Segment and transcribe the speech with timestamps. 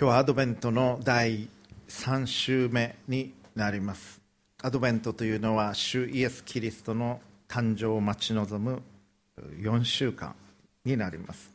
[0.00, 1.48] 今日はアドベントの第
[1.88, 4.20] 3週目になります。
[4.62, 8.80] アドベントというのは主イエス・キリストの誕生を待ち望む
[9.60, 10.36] 4週間
[10.84, 11.52] になります。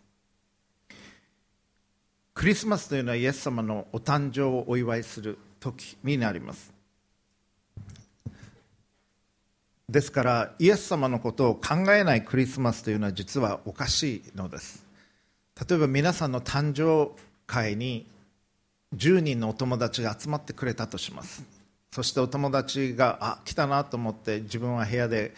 [2.33, 6.73] クリスマスというのはイエス様のお誕生をお祝いする時になります。
[9.87, 14.85] ですからイエス様のことを考えないクリスマスというのは実はおかしいのです。
[15.65, 17.17] 例えば皆さんの誕生
[17.48, 18.12] 会に
[18.95, 21.44] 10人のお友達が集まってくれたとします。
[21.91, 25.34] そしてお友達があ来たなと思って自分は部屋で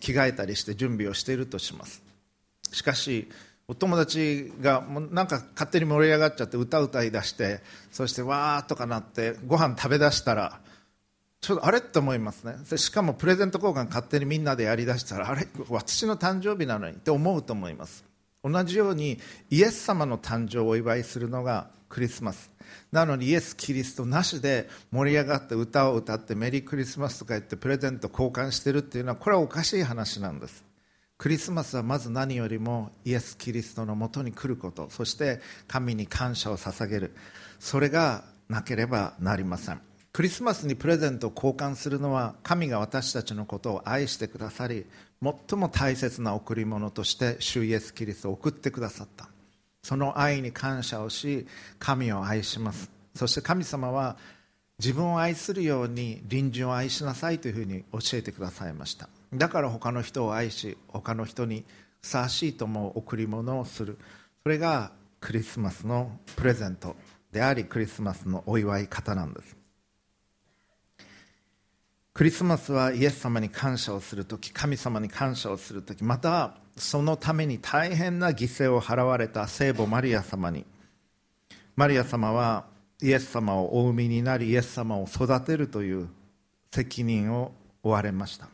[0.00, 2.02] 着替えたりして準備をしているとします。
[2.72, 3.28] しかし
[3.68, 7.60] お友達がもうなんか勝手に盛り上がっちゃって歌歌いだして
[7.92, 10.60] そしてわーとかなってご飯食べだしたら
[11.40, 12.56] ちょっとあれっと思いますね。
[12.76, 18.04] しかもプレゼント交換勝手にみんなでやりだしたらあれ私の誕生日なのにって思うと思います。
[18.42, 19.18] 同じように
[19.50, 22.50] イエス様の誕生をお祝いするのがクリスマス。
[22.92, 30.64] なのにイエス・キリストなしで盛り上がって歌を歌ってメリークリスマスとか言ってプレゼント交換してるっていうのはこれはおかしい話なんです。
[31.18, 34.88] クリスマスはまず何よりもイエス・キリストのもとに来ること。
[34.90, 37.14] そして神に感謝を捧げる。
[37.58, 39.80] それがなければなりません。
[40.12, 44.86] クリスマスにプレゼントを交換するのは神が私たちのことを愛してくださり
[45.22, 49.29] 最も大切な贈り物として主イエス・キリストを送ってくださった。
[49.82, 51.46] その愛に感謝をし
[51.78, 52.90] 神を愛します。
[53.14, 54.16] そして神様は
[54.78, 59.08] 自分を愛するように隣人を愛しなさいというふうに教えてくださいました。
[59.32, 61.64] だから他の人を愛し他の人に
[62.00, 63.98] ふさわしいと思う贈り物をする。
[64.42, 66.96] それがクリスマスのプレゼント
[67.30, 69.59] でありクリスマスのお祝い方なんです。
[72.20, 80.66] クリスマスはイエス様に感謝をするとき神様に感謝をするときまたそのために大変な犠牲を払われた聖母マリア様に。
[81.76, 82.66] マリア様は
[83.00, 86.10] イエス様をお産みになりイエス様を育てるという
[86.70, 88.50] 責任を負われました。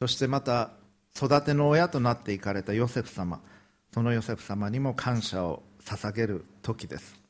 [0.00, 0.70] そしてまた
[1.14, 3.38] 育ての親となっていかれたヨセフ様
[3.92, 7.20] そのヨセフ様にも感謝を捧げる時です。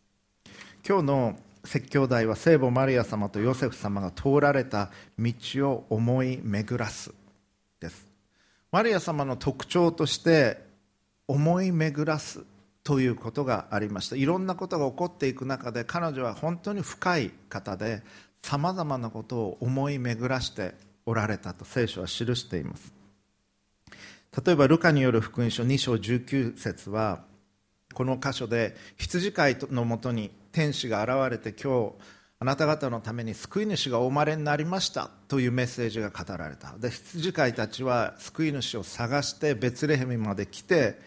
[0.89, 5.33] 今日の説教題は聖母マリア様とヨセフ様が通られた道
[5.71, 7.13] を思い巡らす
[7.81, 8.07] です。
[8.71, 10.63] マリア様の特徴として
[11.27, 12.45] 思い巡らす
[12.83, 14.17] ということがありました。
[14.17, 18.03] いろんなことが起こっていく中で彼女は本当に深い方で
[18.43, 20.75] さまざまなことを思い巡らして
[21.07, 22.93] おられたと聖書は記しています。
[24.45, 27.25] 例えばルカによる福音書2章19節は
[27.95, 31.93] この箇所で羊飼いのもとに天使が現れて今日
[32.39, 36.75] あなた方のために救い主がお生まれになりましたというメッセージが語られた。
[36.79, 40.99] で羊飼いたちは救い主を探してベツレヘミまで来て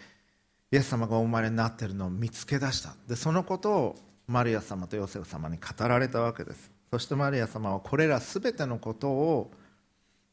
[0.72, 2.94] イエス様がお生まれになっているのを見つけ出した。
[3.08, 3.96] でそのことを
[4.28, 6.70] マリア様とヨセフ様に語られたわけです。
[6.92, 9.52] そしてマリア様はこれら全てのことを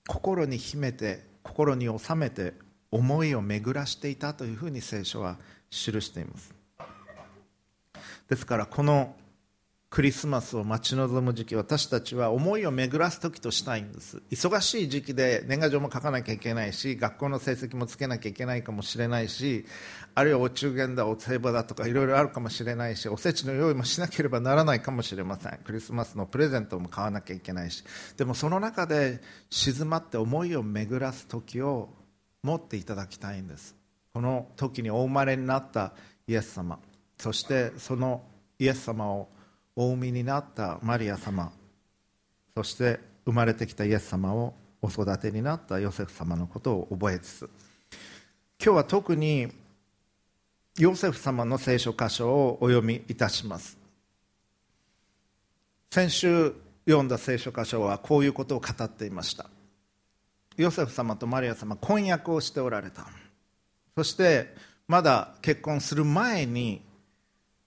[0.08, 2.54] 心に秘めて心に収めて
[2.90, 5.38] 思いを巡らしていたというふうに聖書は
[5.70, 6.63] 記しています。
[8.28, 9.16] ですからこの
[9.94, 14.20] クリスマスを待ち望む時期私たちは思いを巡らす時としたいんです。
[14.28, 19.64] 忙しい時期で年賀状も書かなきゃいけないし学校の成績もつけなきゃいけないかもしれないし
[20.16, 25.58] あるいはお中元だお歳暮だとかいろいろあるかもしれないしおせちの用意もしなければならないかもしれません。
[25.64, 27.84] クリスマスのプレゼントも買わなきゃいけないし。
[28.16, 31.90] でもその中で静まって思いを巡らす時を
[32.42, 33.76] 持っていただきたいんです。
[34.12, 35.92] この時にお生まれになった
[36.26, 36.80] イエス様。
[37.24, 38.20] そしてその
[38.58, 39.30] イエス様を
[39.74, 41.52] お産みになったマリア様
[42.54, 44.52] そして生まれてきたイエス様を
[44.82, 47.50] お育てになったヨセフ様のことを覚えつつ
[48.62, 49.48] 今日は特に
[50.78, 53.78] ヨセフ様の聖書箇所をお読みいたします。
[55.90, 56.52] 先週
[56.84, 59.48] 読んだ聖書箇所はこういうことを語っていました。
[60.58, 63.06] ヨセフ様とマリア様婚約をしておられた。
[63.96, 64.54] そして
[64.88, 66.82] まだ結婚する前に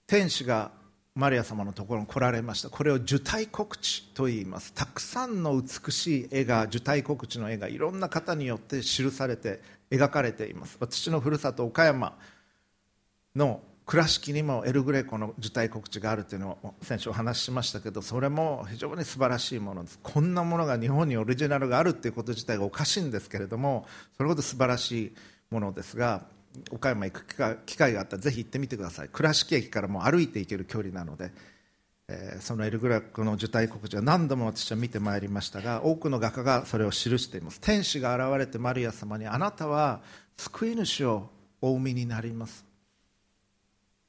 [0.08, 0.70] 天使が
[1.14, 2.70] マリア様のところに来られました。
[2.70, 4.72] これを受胎告知と言います。
[4.72, 9.60] たくさんの美しい絵が受胎告知の絵がいろんな方によって記されて
[9.90, 10.78] 描かれています。
[10.80, 12.16] 私のふるさと岡山
[13.36, 19.98] の倉敷にもエルグレコの受胎告知があるというのを先週お話ししましたけどそれも非常に素晴らしいものです。
[20.02, 25.14] こんなものが日本にオリジナルがあるということ自体がおかしいんですけれどもそれほど素晴らしい
[25.50, 26.24] ものですが
[26.70, 29.08] 岡山行く機会があったらぜひ行ってみてください。
[29.08, 31.32] 倉敷駅からも歩いて行ける距離なので、
[32.08, 37.60] えー、そのエルグラックの受胎告知は何度も私は見てまいりましたが多くの画家がそれを記しています。
[37.60, 40.00] 天使が現れてマリア様にあなたは
[40.36, 41.30] 救い主を
[41.60, 42.64] お産みになります。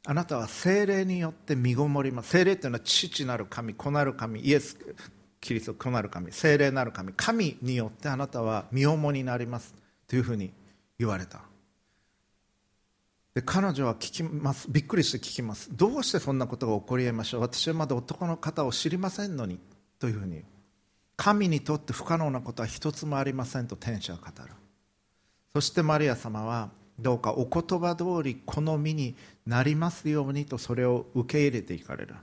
[0.06, 2.30] あなたは精霊によって身ごもります。
[2.30, 4.78] 精霊というのは父なる神子なる神イエス
[5.42, 9.74] キリスト子なる神精霊なる神神によってあなたは身重になります。
[10.08, 10.52] というふうに
[10.98, 11.49] 言われた。
[13.40, 14.68] で彼女は聞きます。
[14.70, 15.70] びっくりして聞きます。
[15.72, 17.42] どうしてそんなことが起こりえましょう？
[17.42, 19.60] 私はまだ男の方を知りませんのに。
[19.98, 20.44] というふうに。
[21.16, 24.54] 神にとって不可能なことは一つもありませんと天使は語る。
[25.54, 26.70] そしてマリア様は
[27.00, 29.16] どうかお言葉通りこの身に
[29.46, 32.16] なりますようにとそれを受け入れていかれる。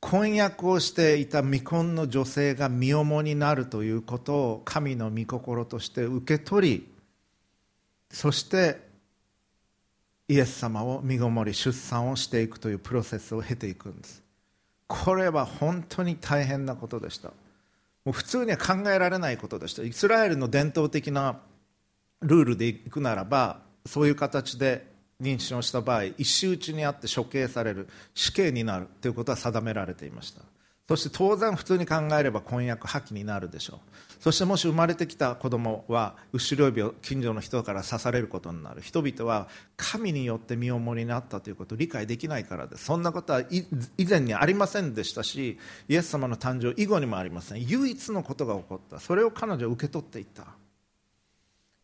[0.00, 6.92] 婚約をしていた未婚の女性が身重になるということを神の御心として受け取り
[8.10, 8.89] そして
[10.30, 14.22] イエス様を身ごもり出産をしていくというプロセスを経ていくんです。
[14.86, 17.30] これは本当に大変なことでした。
[18.04, 19.82] もう普通には考えられないことでした。
[19.82, 21.40] イスラエルの伝統的な
[22.22, 24.86] ルールでいくならばそういう形で
[25.20, 30.42] 妊娠をした場合石打ちにあって処刑される死刑になるということは定められていました。
[30.90, 33.78] そして当然普通に考えれば婚約破棄になるでしょう。
[34.20, 38.82] そしてもし生まれてきた子供は後ろ指を近所の人から刺されることになる。
[38.82, 39.46] 人々は
[39.76, 42.86] 神によって身重になったということを理解できないからです。
[42.86, 47.64] そんなことは以前にありませんでしたしイエス様の誕生以後にもありません。
[47.68, 48.98] 唯一のことが起こった。
[48.98, 50.42] それを彼女は受け取っていった。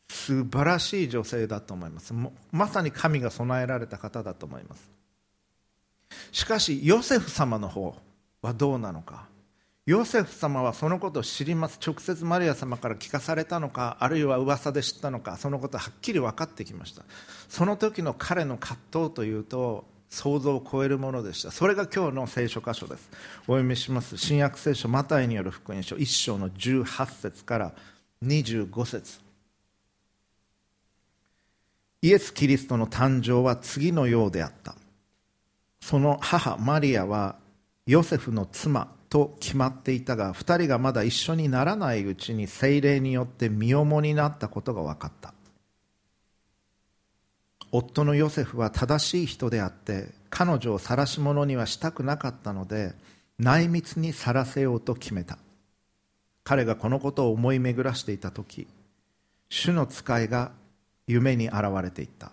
[0.08, 2.12] 素晴らしい女性だと思います。
[2.50, 4.90] まさに神が備えられた方だと思います。
[6.32, 7.94] しかしヨセフ様の方
[8.46, 9.26] はどうなのか。
[9.86, 11.78] ヨセフ様はそのことを知ります。
[11.84, 13.96] 直接マリア様から聞かされたのか。
[14.00, 15.36] あるいは噂で知ったのか。
[15.36, 17.04] そのことははっきり分かってきました。
[17.48, 21.52] その時の彼の葛藤というと想像を超えるものでした。
[21.52, 23.10] それが今日の聖書箇所です。
[23.42, 24.16] お読みします。
[24.16, 27.72] 新約聖書マタイによる福音書1章の18節から
[28.24, 29.20] 25節。
[32.02, 34.74] イエス・キリストの誕生は次のようであった。
[35.80, 37.36] その母マリアは
[37.86, 45.32] ヨセフの妻と決まっていたが2人がまだ一緒にならないうちに精霊によって身重になったことが分かった。
[47.70, 52.94] 夫のヨセフは正しい人であって彼女を晒し者にはしたくなかったので
[53.38, 55.38] 内密にさらせようと決めた。
[56.42, 58.66] 彼がこのことを思い巡らしていた時
[59.48, 60.52] 主の使いが
[61.06, 62.32] 夢に現れていった。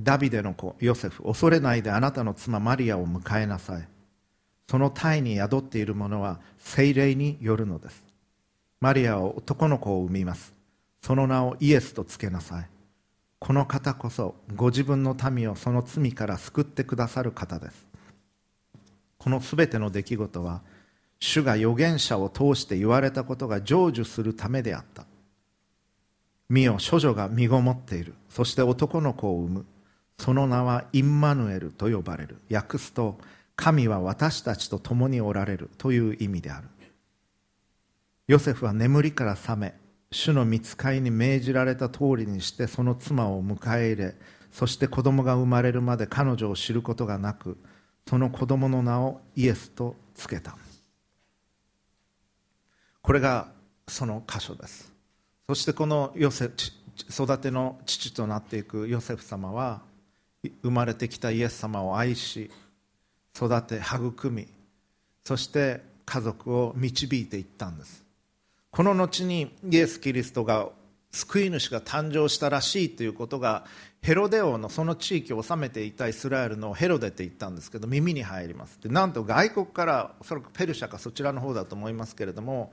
[0.00, 3.88] ダビデの子ヨセフ恐れないであなたの妻マリアを迎えなさい。
[4.70, 8.04] その胎に宿っているものは精霊によるのです。
[8.80, 10.52] マリアは男の子を産みます。
[11.02, 12.68] その名をイエスとつけなさい。
[13.38, 17.86] この方こそご自分の民をその罪から救ってくださる方です。
[19.16, 20.60] このすべての出来事は
[21.18, 25.06] 主が預言者を通して言われたことが成就するためであった。
[26.48, 28.14] 見よ処女が身ごもっている。
[28.28, 29.66] そして男の子を産む。
[30.18, 32.38] その名はインマヌエルと呼ばれる。
[32.50, 33.18] 訳すと
[33.58, 36.68] 神は私たちと共におられるという意味である。
[38.28, 39.74] ヨセフは眠りから覚め
[40.12, 44.14] 主の見つかいに命じられた通りにしてその妻を迎え入れ
[44.52, 47.58] そして子供が生まれるまで彼女を知ることがなく
[48.08, 50.56] その子供の名をイエスとつけた。
[53.02, 53.48] これが
[53.88, 54.92] その箇所です。
[55.48, 56.50] そしてこのヨセ
[57.10, 59.82] 育ての父となっていくヨセフ様は
[60.62, 62.50] 生まれてきたイエス様を愛し
[63.36, 64.48] 育て育み
[65.24, 68.02] そして家族を導いていったんです。
[68.70, 70.70] この後にイエス・キリストが
[71.10, 73.64] 救い主が誕生したらしいということが
[74.02, 78.78] ヘロデ王のその地域を治めていたイスラエルのヘロデって言ったんですけど耳に入ります。
[78.80, 82.72] でなんと外国からおそらくペルシャかそちらの方だと思いますけれども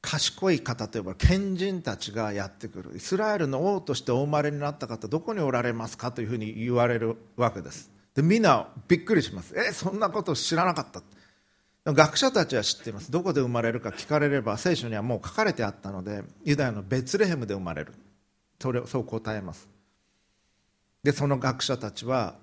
[0.00, 2.96] 賢い方といえば賢人たちがやってくる。
[2.96, 7.99] イスラエルの王としてお生まれになった方どこにおられますかというふうに言われるわけです。
[8.14, 9.54] でみんなびっくりします。
[9.56, 11.02] えそんなこと知らなかった。
[11.92, 13.10] 学者たちは知っています。
[13.10, 17.94] どこで生まれるか聞かれれば聖書にはもう書かれてあったのでユダヤのベツレヘムで生まれる。
[18.60, 19.68] それそう答えます。
[21.02, 22.34] でその学者たちは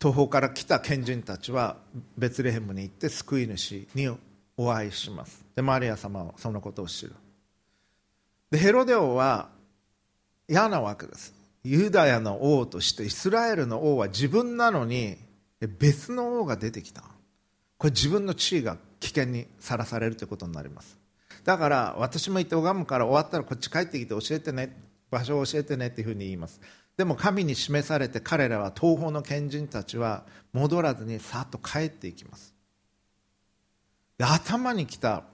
[0.00, 1.76] 東方から来た賢人たちは
[2.16, 4.08] ベツレヘムに行って救い主に
[4.56, 5.44] お会いします。
[5.56, 7.14] でマリア様はそのことを知る。
[8.50, 9.48] でヘロデオは
[10.48, 11.39] 嫌なわけです。
[11.62, 15.18] ユダヤの王としてイスラエルの王は自分なのに
[15.78, 17.02] 別の王が出てきた。
[17.76, 20.98] これ自分の地位が危険にさらされるということになります。
[21.44, 24.90] だから私も言って拝むから終わったらこっち帰ってきて教えてね。
[25.10, 26.60] 場所を教えてねっていうふうに言います。
[26.96, 32.54] でも神に示されて彼らは東方の賢人たちは戻らずにさっと帰っていきます。
[34.18, 35.24] で頭に来た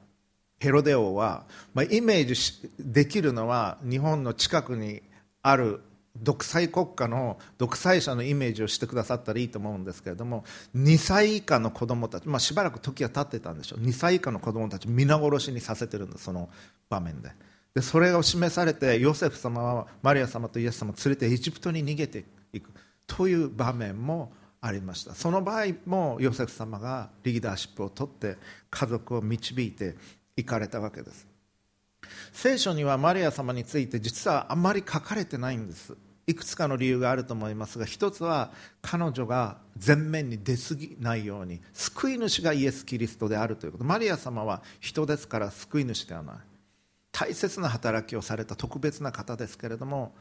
[0.59, 5.03] ヘロデ王は、まあ、イメージできるのは日本の近くに
[5.43, 5.81] ある
[6.23, 10.45] 独裁国家の独裁者のイメージをしてくださったらいいと思うんですけれども
[10.77, 13.81] 2歳以下の子供たち、まあ、しばらく時は経ってたんでしょう。
[13.81, 16.49] 2歳以下の子供たち皆殺しにさせてるんですその
[16.89, 17.31] 場面で。
[17.75, 22.71] でそれを示されてヨセフ様はマリア様とイエス様を連れてエジプトに逃げていく。
[23.07, 25.15] という場面もありました。
[25.15, 28.37] その場合もヨセフ様がリーダーシップを取って
[28.71, 29.95] 家族を導いて
[30.37, 31.27] いかれたわけです。
[32.33, 35.97] 聖書にはマリア様について実はあまり書かれてないんです。
[36.29, 38.51] いくつかの理由があると思いますが一つは
[38.83, 43.85] 彼女が前面に出過ぎないように救い主がイエス・キリストであるということ。
[43.85, 46.37] マリア様は人ですから救い主ではない。
[47.13, 50.15] 大切な働きをされた特別な方ですけれども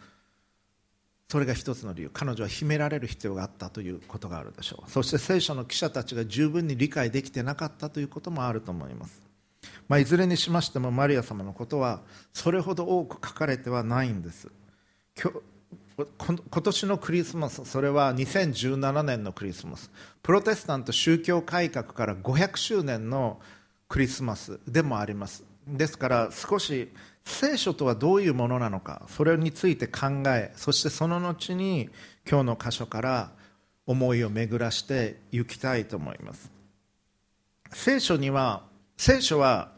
[1.27, 2.11] それが一つの理由。
[2.13, 4.91] 彼女は秘められる必要があったということがあるでしょう。
[4.91, 9.23] そして聖書の記者たちが十分に理解できてなかったということもあると思います。
[9.87, 14.49] まあ、いずれにしましてもマリア様のことはそれほど多く書かれてはないんです。
[15.97, 19.89] 今年のクリスマスそれは2017年のクリスマス。
[20.21, 23.39] プロテスタント宗教改革から500周年の
[23.87, 25.45] クリスマスでもあります。
[25.67, 26.91] ですから少し
[27.23, 31.89] 聖書とはどういうものなのかそれについて考えそしてその後に
[32.29, 33.31] 今日の箇所から
[33.87, 36.51] 思いを巡らしていきたいと思います。
[37.71, 38.63] 聖書には
[38.97, 39.71] 聖書は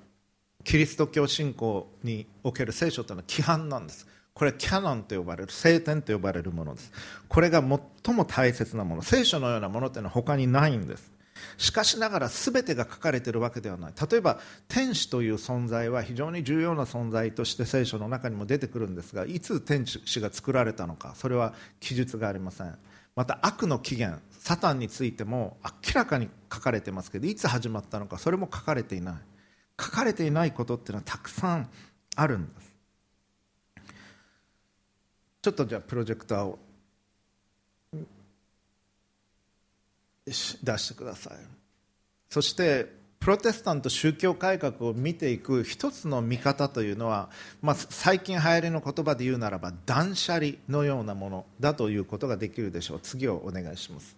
[0.64, 4.08] キリスト教信仰における聖書というのは規範なんです。
[4.38, 6.92] これはキャノンと呼ばれる聖典と呼ばれるものです。
[7.28, 7.60] これが
[8.04, 9.02] 最も大切なもの。
[9.02, 11.12] 聖書のようなものというのは他にないんです。
[11.58, 13.94] しかしながら全てが書かれているわけではない。
[14.12, 22.78] 例えば天使という存在は非常に重要な存在として聖書の中にも出てくるんですがいつ天使が作られたのかそれは記述がありません。
[23.16, 29.16] また悪の起源サタンについても明らかに書かれてますけどいつ始まったのかそれも書かれていない。
[29.82, 31.70] 書かれていないことっていうのはたくさん
[32.16, 32.67] あるんです。
[35.48, 36.60] ちょっとじゃあプロジェクターを
[40.26, 41.38] 出してください。
[42.30, 47.30] そしてプロテスタント宗教改革を見ていく一つの見方というのは、
[47.62, 53.00] まあ、最近流行りの言葉で言うならば断捨離のようなものだということができるでしょう。
[53.00, 54.18] 次をお願いします。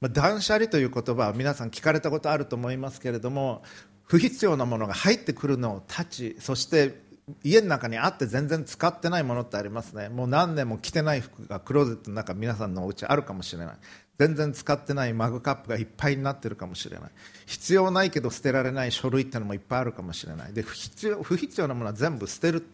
[0.00, 3.62] まあ、断捨離という言葉は皆さん聞かれたことあると思いますけれども
[4.04, 7.11] 不必要なものが入ってくるのを断ちそして
[7.42, 10.08] 家の中にあって全然使ってないものってありますね。
[10.08, 13.74] もう何年も着てない服がクローゼットの中皆さんのお家あるかもしれない。
[14.18, 17.10] 全然使ってないマグカップがいっぱいになってるかもしれない。
[17.46, 20.52] 必要ないけど捨てられない書類ってのもいっぱいあるかもしれない。
[20.52, 22.66] で不必要不必要なものは全部捨てる。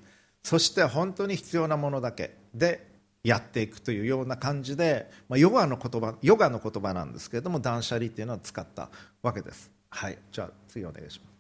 [0.43, 2.37] そして本当に必要なものだけ。
[2.55, 2.89] で
[3.25, 8.91] やっていくというような感じで、まあ、ヨガの言葉ヨガの言葉なんですけれども断捨離っていうのを使った
[9.23, 9.71] わけです。
[9.91, 10.19] はい。
[10.33, 11.38] じゃあ次お願いします。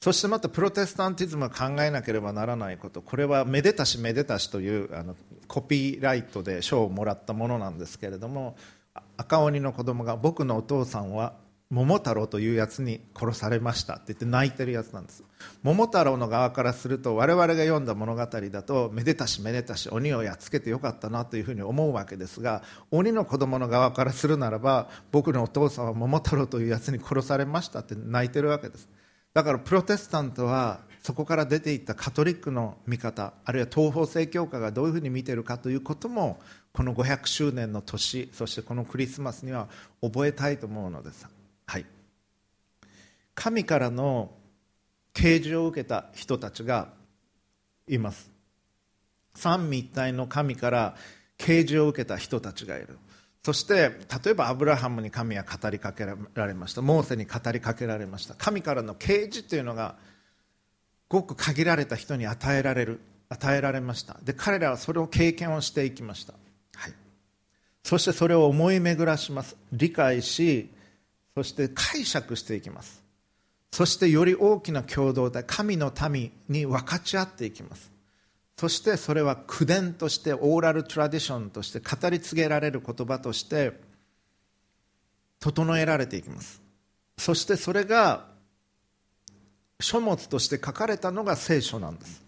[0.00, 3.02] そしてまたプロテスタンティズムが考えなければならないこと。
[3.02, 5.16] これはめでたしめでたしというあの
[5.48, 8.56] コピーライトで賞をもらったものなんですけれども
[9.16, 11.34] 赤鬼の子供が僕のお父さんは
[11.70, 15.24] 桃太郎というやつに殺されましたって言って泣いてるやつなんです。
[15.62, 28.88] 桃太郎の側からすると我々が読んだ物語だとめでたしめでたし鬼をやっつけてよかったなというふうに思うわけですが鬼の子供の側からするならば僕のお父さんは桃太郎というやつに殺されましたって泣いてるわけです。
[29.38, 36.40] だからプロテスタントはそこから出ていったカトリックの見方あるいは東方正教会がどういうふうに見ているかということも
[36.72, 39.68] この500周年の年そしてこのクリスマスには
[40.02, 41.24] 覚えたいと思うのです。
[41.68, 41.86] はい。
[43.36, 44.32] 神からの
[45.12, 46.88] 啓示を受けた人たちが
[47.86, 48.32] います。
[49.36, 50.96] 三位一体の神から
[51.36, 52.98] 啓示を受けた人たちがいる。
[53.48, 53.92] そして
[54.24, 56.82] 例えばアブラハムに神は語りかけられました。
[56.82, 58.34] モーセに語りかけられました。
[58.34, 59.96] 神からの啓示というのが
[61.08, 63.00] ごく限られた人に与えられる
[63.30, 64.18] 与えられました。
[64.22, 66.34] で彼らはそれを経験をしていきました、
[66.74, 66.92] はい、
[67.82, 69.56] そしてそれを思い巡らします。
[69.72, 70.68] 理解し
[71.34, 73.02] そして解釈していきます。
[73.72, 77.90] そしてより大きな共同体神の民に分かち合っていきます。
[78.58, 83.72] そしてそれは口伝としてオーラルトラディションとして語り継げられる言葉として
[85.38, 86.60] 整えられていきます。
[87.16, 88.26] そしてそれが
[89.78, 92.24] 書物として書かれたのが聖書なんです。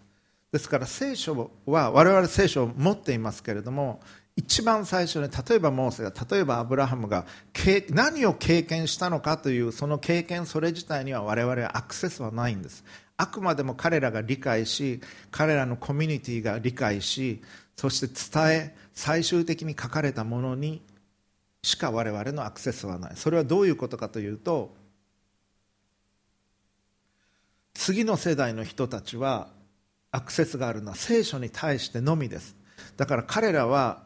[0.53, 3.99] ですから聖書は我々聖書を持っていますけれども
[4.37, 7.25] 一番最初に例えばモーセが例えばアブラハムが
[7.89, 12.85] 何を経験したのかというその経験それ自体には我々はアクセスはないんです。
[13.21, 14.99] あくまでも彼らが理解し
[15.29, 17.39] 彼らのコミュニティが理解し
[17.75, 20.81] そして伝え最終的に書かれたものに
[21.61, 23.15] しか我々のアクセスはない。
[23.15, 24.75] それはどういうことかというと
[27.75, 29.49] 次の世代の人たちは
[30.09, 32.55] アクセスがあるのは聖書に対してのみです。
[32.97, 34.01] だから彼らは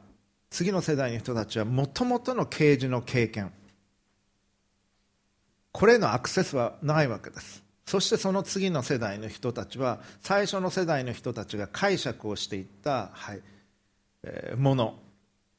[0.50, 3.54] 次の世代の人たちはもともとの啓示の経験
[5.72, 7.65] これのアクセスはないわけです。
[7.86, 13.42] そしてその次の世代の人たちは最初の世代の人たちが解釈をしていった、はい
[14.24, 15.00] えー、もの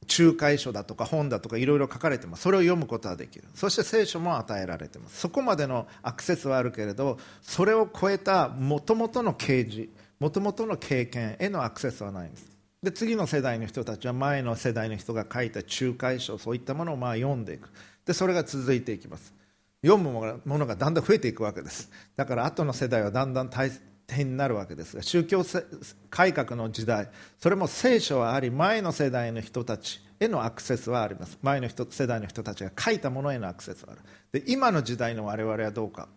[0.07, 2.43] 仲介書だとか本だとかいろいろ書かれてます。
[2.43, 3.45] それを読むことはできる。
[3.55, 5.19] そして聖書も与えられてます。
[5.19, 12.57] そこまでのアクセスはあるけれどそれを超えたもともとの啓示もともとの経験へのアクセスはないんです。
[12.81, 17.69] で次の世代の人たちは前の世代の人が書いた仲介書そういったものをまあ読んでいく。
[18.05, 19.36] でそれが続いていきます。
[19.87, 21.89] 読むものがだんだん増えていくわけです。
[22.15, 23.71] だから後の世代はだんだん大
[24.09, 25.43] 変になるわけですが宗教
[26.09, 31.37] 改革の時代それも聖書はあり前の世代の人たちへのアクセスはあります。
[31.41, 34.01] 前の人世代の人たちが書いたものへのアクセスはある。
[34.31, 36.07] で今の時代の我々はどうか。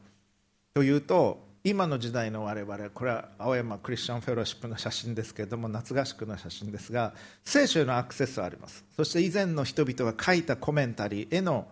[0.75, 7.13] というと今の時代の我々これは青山クリスチャンフェローシップの写真ですけれども夏合宿の写真ですが
[7.45, 8.85] 聖書へのアクセスはあります。
[8.97, 11.67] そして以前の人々が書いたコメンタリーへの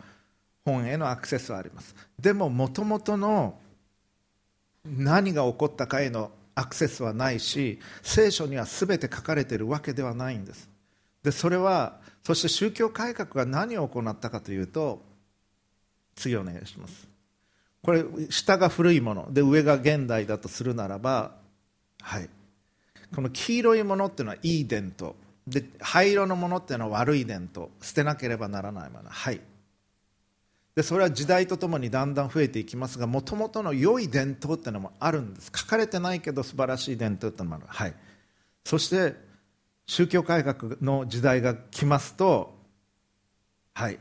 [0.69, 1.95] 本へのアクセスはあります。
[2.21, 3.59] でももともとの
[4.85, 10.69] 何が起こったかへのアクセスはないし聖書には全て書かれているわけではないんです。
[11.23, 15.03] でそれはそして宗教改革が何を行ったかというと
[16.15, 17.09] 次お願いします。
[17.83, 19.33] これ下が古いもの。
[19.33, 21.33] で上が現代だとするならば
[22.03, 22.29] はい。
[23.15, 25.15] この黄色いものっていうのはいい伝統。
[25.47, 27.69] で灰色のものっていうのは悪い伝統。
[27.81, 29.09] 捨てなければならないもの。
[29.09, 29.41] はい。
[30.79, 35.51] でそれは時代とともにだんだん増えていきますがもともとの良い伝統っていうのもあるんです。
[35.53, 37.65] 書かれてないけど素晴らしい伝統っていうのもある。
[37.67, 37.95] はい。
[38.65, 39.17] そして
[39.87, 42.55] 宗教改革の時代が来ますと
[43.75, 43.99] はい。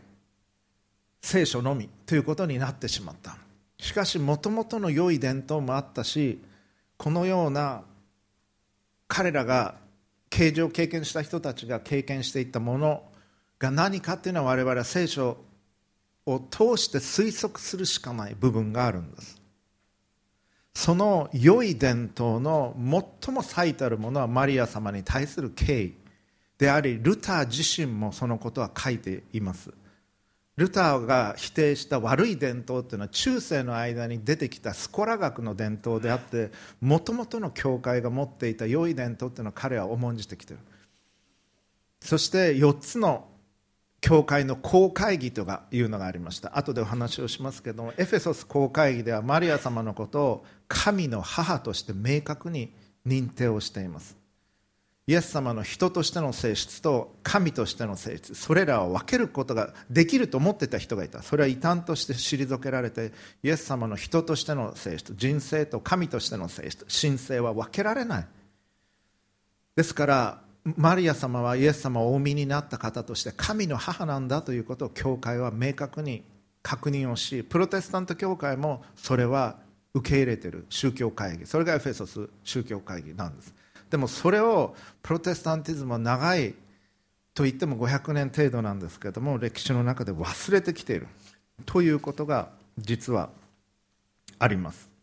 [1.20, 3.40] 聖書のみということになってしまった。
[3.80, 6.44] しかしもともとの良い伝統もあったし
[6.96, 7.86] このような
[9.08, 9.78] 彼らが
[10.30, 13.04] 刑事を経験した人たちが経験していったもの
[13.58, 15.47] が何かっていうのは我々は聖書
[16.28, 19.42] を通して推測するしかない部分があるんです。
[20.74, 22.76] その良い伝統の
[23.24, 25.94] 最も最たるものはマリア様に対する敬意
[26.60, 29.72] でありルター自身もそのことは書いています。
[30.58, 40.63] ルターが否定した悪い伝統というのは中世の間に出てきたスコラ学の伝統であってもともとの教会が持っていた良い伝統というのを彼は重んじてきている。
[42.02, 43.28] そして4つの
[44.00, 46.58] 教会の公会議とかいうのがありました。
[46.58, 52.74] 後でお話をしますけどもエフェソス公会議ではマリア様のことを神の母として明確に
[53.06, 54.18] 認定をしています。
[55.10, 61.24] イエス様の人としての性質と神としての性質それらを分けることができると思ってた人がいた。
[61.24, 68.28] それは異端として退けられてイエス様の人としての性質人生と神としての性質神性は分けられない。
[69.78, 76.23] ですからマリア様はイエス様をお産みになった方として神の母なんだということを教会は明確に
[76.62, 79.56] 確認をしプロテスタント教会もそれは
[79.93, 83.53] 受け入れてる宗教会議それがエフェソス宗教会議なんです。
[83.89, 86.53] でもそれをプロテスタンティズムは長い
[87.34, 91.08] と言っても500年程度なんですけども歴史の中で忘れてきている
[91.65, 93.30] ということが実は
[94.39, 94.97] あります。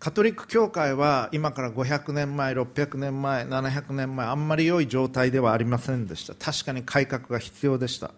[0.00, 6.34] カトリック教会は今から500年前600年前700年前あんまり良い状態ではありませんでした。
[6.34, 8.10] 確かに改革が必要でした。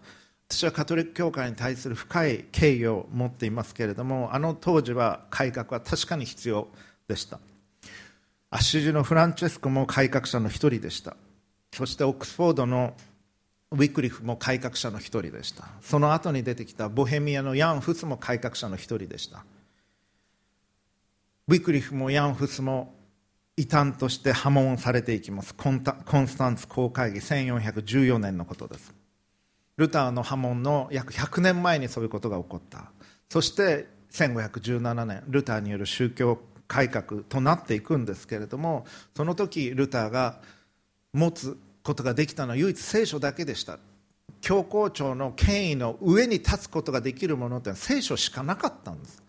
[0.49, 6.69] 私はカトリック教会に対する深い敬意を持っていますけれどもあの当時は改革は確かに必要
[7.09, 7.41] でした。
[8.51, 11.17] アッシュジュのフランチェスコも改革者の一人でした。
[11.75, 12.95] そしてオックスフォードの
[13.73, 15.67] ウィクリフも改革者の一人でした。
[15.81, 19.45] その後に出てきたボヘミアのヤン・フスも改革者の一人でした。
[21.49, 22.95] ウィクリフもヤンフスも
[23.57, 25.55] 異端として破門されていきます。
[25.55, 25.83] コン
[26.29, 28.95] スタンツ公会議1414年のことです。
[29.77, 32.93] ルターの破門の約100年前にそういうことが起こった。
[33.29, 40.41] そして1517年ルターによる宗教改革となっていくんですけれどもその時ルターが
[41.13, 43.79] 持つことができたのは唯一聖書だけでした。
[44.41, 49.23] 教皇庁の権威の上に立つことができるものというのは聖書しかなかったんです。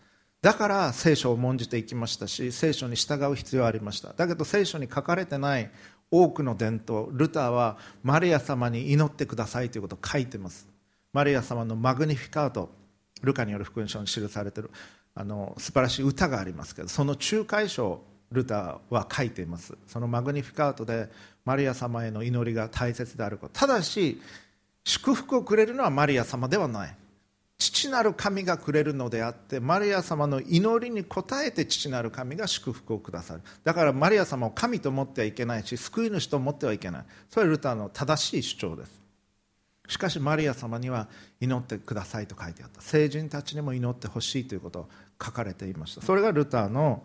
[0.44, 4.12] だから聖書を重んじていきましたし聖書に従う必要はありました。
[4.12, 5.70] だけど聖書に書かれてない
[6.10, 10.68] 多くの伝統ルターはマリア様に祈ってくださいということを書いてます。
[11.14, 12.68] マリア様のマグニフィカート
[13.22, 14.70] ルカによる福音書に記されてる
[15.14, 19.78] あの素晴らしい歌がありますけどその仲介書をルターは書いています。
[19.86, 21.08] そのマグニフィカートで
[21.46, 23.58] マリア様への祈りが大切であること。
[23.58, 24.20] ただし
[24.84, 26.94] 祝福をくれるのはマリア様ではない。
[27.84, 33.42] 父なる神がくれるのであってマリア様の祈りに応えて父なる神が祝福をくださる。
[33.62, 37.04] だからマリア様を神と思ってはいけないし救い主と思ってはいけない。
[37.28, 39.00] それはルターの正しい主張です。
[39.86, 41.08] しかしマリア様には
[41.40, 42.80] 祈ってくださいと書いてあった。
[42.80, 44.88] 聖人たちにも祈ってほしいということを
[45.22, 46.00] 書かれていました。
[46.00, 47.04] それがルターの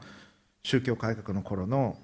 [0.63, 1.97] 宗教改革の頃の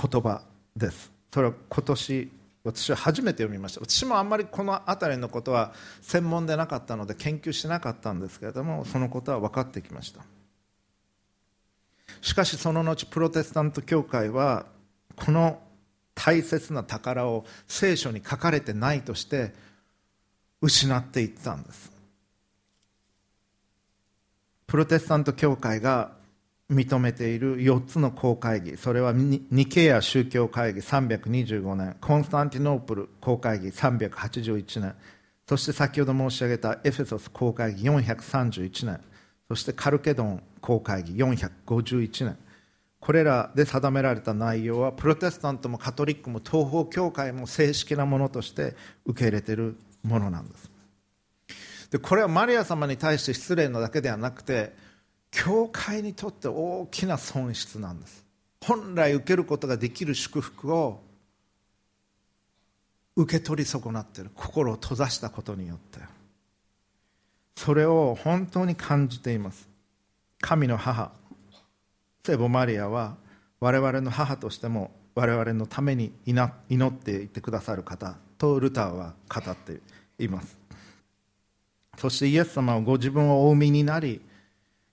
[0.00, 0.42] 言葉
[0.76, 1.10] です。
[1.32, 2.30] それは今年
[2.68, 3.80] 私は初めて読みました。
[3.80, 10.22] 私もあんまりこの辺りのことは専門でなかったので研究しなかったんですけれどもそのことは分かってきました。
[12.20, 14.66] しかしその後プロテスタント教会は
[15.16, 15.60] この
[16.14, 19.54] 大切な宝を聖書に書かれてないとして
[20.60, 21.92] 失っていったんです。
[24.66, 26.17] プロテスタント教会が
[26.70, 28.76] 認めている4つの公会議。
[28.76, 31.96] それはニケア宗教会議325年。
[32.00, 34.94] コンスタンティノープル公会議381年。
[35.48, 39.00] そして先ほど申し上げたエフェソス公会議431年。
[39.48, 42.36] そしてカルケドン公会議451年。
[43.00, 48.74] これらで定められた内容はプロテスタントもカトリックも東方教会も正式なものとして
[49.06, 50.70] 受け入れているものなんです。
[51.90, 54.74] でこれはマリア様に対して失礼なだけではなくて
[55.30, 58.24] 教会にとって大きな損失なんです。
[58.60, 61.00] 本来受けることができる祝福を
[63.16, 64.30] 受け取り損なっている。
[64.34, 66.00] 心を閉ざしたことによって。
[67.56, 69.68] それを本当に感じています。
[70.40, 71.12] 神の母。
[72.24, 73.16] 聖母マリアは
[73.58, 76.52] 我々の母としても我々のために祈
[76.86, 78.16] っていてくださる方。
[78.38, 79.80] とルターは語って
[80.18, 80.56] います。
[81.96, 84.20] そしてイエス様はご自分をお産みになり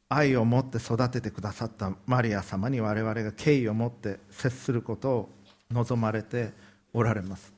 [0.09, 5.29] 愛を持って育ててくださったマリア様に我々が敬意を持って接することを
[5.71, 6.51] 望まれて
[6.93, 7.53] おられます。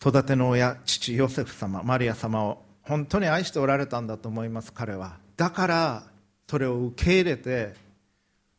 [0.00, 4.72] 育ての親父ヨセフ様マリア様を本当に愛しておられたんだと思います。
[4.72, 5.18] 彼は。
[5.36, 6.02] だから
[6.48, 7.74] それを受け入れて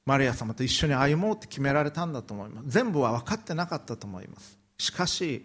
[0.06, 2.70] マリア様と一緒に歩もうって決められたんだと思います。
[2.70, 4.58] 全部は分かってなかったと思います。
[4.78, 5.44] しかし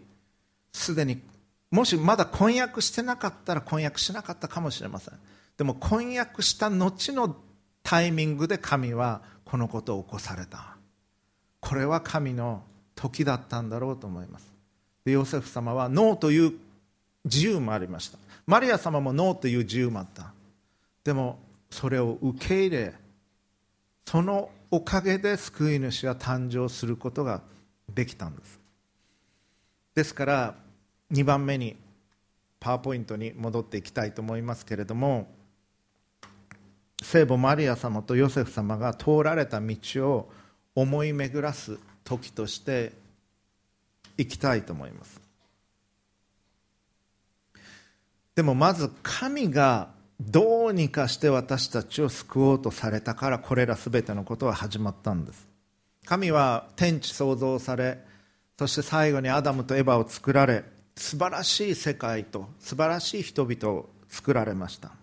[0.73, 1.23] すでに
[1.71, 5.15] もしまだ婚約してなかったら婚約しなかったかもしれません。
[5.57, 7.37] でも婚約した後の
[7.83, 10.77] タイミングで神はこのことを起こされた。
[11.61, 12.63] これは神の
[12.95, 14.53] 時だったんだろうと思います。
[15.05, 16.53] でヨセフ様はノーという
[17.25, 18.19] 自由もありました。
[18.47, 20.33] マリア様もノーという自由もあった。
[21.05, 21.39] でも
[21.71, 22.95] それを受け入れ
[24.07, 27.43] そのおかげで救い主が誕生することが
[27.93, 28.61] できたんです。
[29.95, 30.55] ですから
[31.13, 31.77] 2番目に
[32.59, 35.29] パワーポイントに戻っていきたいと思いますけれども
[37.03, 39.77] 聖母マリア様とヨセフ様が通られた道
[40.09, 40.31] を
[40.75, 42.93] 思い巡らす時として
[44.17, 45.21] いきたいと思います。
[48.35, 55.49] でもまず神がどうにかして私たちを救おうとされたからこれら全てのことは始まったんです。
[56.07, 57.99] 神は天地創造され
[58.59, 60.65] そして最後にアダムとエヴァを作られ
[60.97, 65.02] 素晴らしい世界と素晴らしい人々を作られました。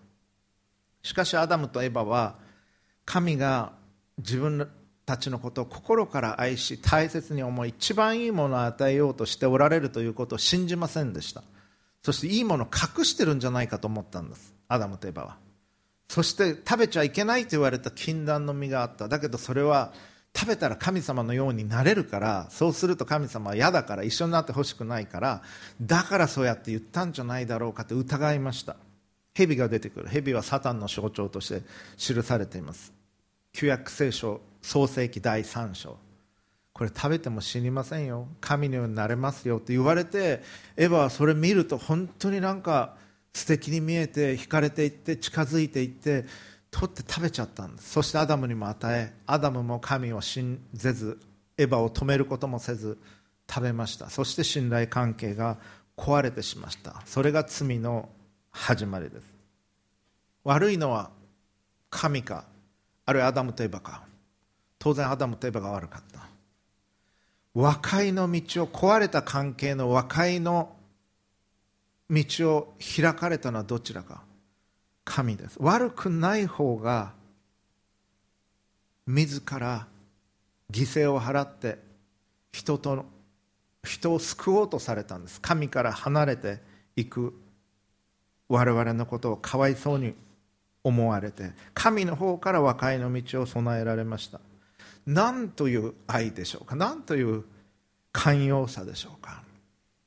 [1.02, 2.36] しかしアダムとエバは
[3.04, 3.72] 神が
[4.18, 4.68] 自分
[5.06, 11.42] たちのことを心から愛し大切に思い一番いいものを与えようとしておられるということを信じませんでした。
[12.02, 14.54] そしていいものを隠してるんじゃないかと思ったんです。
[14.68, 15.36] アダムとエバは。
[16.08, 19.08] そして食べちゃいけないと言われた禁断の実があった。
[19.08, 19.92] だけどそれは
[20.36, 25.42] 食べたら神様のようになれるからそうすると神様は嫌だから一緒になってほしくないから
[25.82, 28.76] だからそうやって言ったんじゃないだろうかって疑いました。
[29.34, 30.08] 蛇が出てくる。
[30.08, 31.62] 蛇はサタンの象徴として
[31.96, 32.92] 記されています。
[33.52, 35.98] 旧約聖書創世記第3章。
[36.72, 38.28] これ食べても死にませんよ。
[38.40, 39.58] 神のようになれますよ。
[39.58, 40.42] って言われて
[40.76, 42.96] エヴァはそれ見ると本当になんか
[43.32, 46.24] 素敵に見えて惹かれていって近づいていって
[46.70, 47.90] 取って食べちゃったんです。
[47.90, 51.20] そしてアダムにも与えアダムも神を信ぜず
[51.58, 52.98] エヴァを止めることもせず
[53.48, 54.08] 食べました。
[54.08, 55.58] そして信頼関係が
[55.96, 57.02] 壊れてしました。
[57.04, 58.08] それが罪の
[58.50, 59.26] 始まりです。
[60.44, 61.10] 悪いのは
[61.90, 62.44] 神か
[63.06, 64.04] あるいはアダムとエヴァか。
[64.78, 66.28] 当然アダムとエヴァが悪かった。
[67.54, 70.76] 和解の道を壊れた関係の和解の
[72.08, 72.24] 道
[72.56, 74.22] を開かれたのはどちらか。
[75.04, 75.56] 神です。
[75.60, 77.12] 悪くない方が
[79.06, 79.88] 自ら
[80.70, 81.78] 犠牲を払って
[82.52, 83.04] 人と
[83.82, 85.40] 人を救おうとされたんです。
[85.40, 86.60] 神から離れて
[86.96, 87.34] いく
[88.50, 90.14] 我々のことをかわいそうに
[90.82, 94.40] 思われて神の方から和解の道を備えられました。
[95.06, 96.74] 何という愛でしょうか？
[96.74, 97.44] 何という
[98.12, 99.44] 寛容さでしょうか？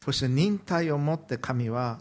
[0.04, 2.00] そして忍耐をもって神は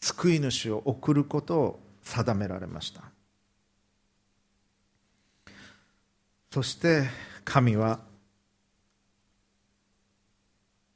[0.00, 3.02] 救い主を送ることを定められました。
[6.50, 7.04] そして
[7.44, 8.00] 神は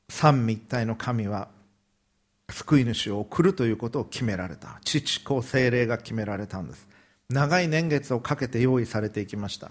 [0.08, 1.48] 三位一体の神は
[2.52, 4.80] 救い主を送るということを決められた。
[4.84, 6.88] 父子精霊が決められたんです。
[7.28, 9.70] 長い年月をかけて用意されていきました。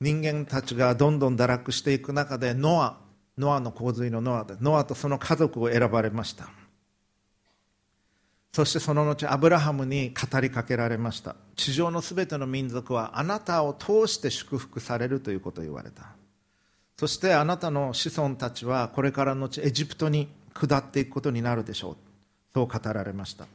[0.00, 2.98] 人間たちがどんどん堕落していく中でノア
[3.36, 6.48] ノアの洪水のノアでノアとその家族を選ばれました。
[8.52, 11.36] そしてその後アブラハムに語りかけられました。
[11.54, 16.06] 地上のすべての民族はあなたを通して祝福されるということを言われた。
[16.96, 21.96] そしてあなたの子孫たちはこれからのちエジプトに下っていくことになるでしょう。
[22.52, 23.46] そう語られました。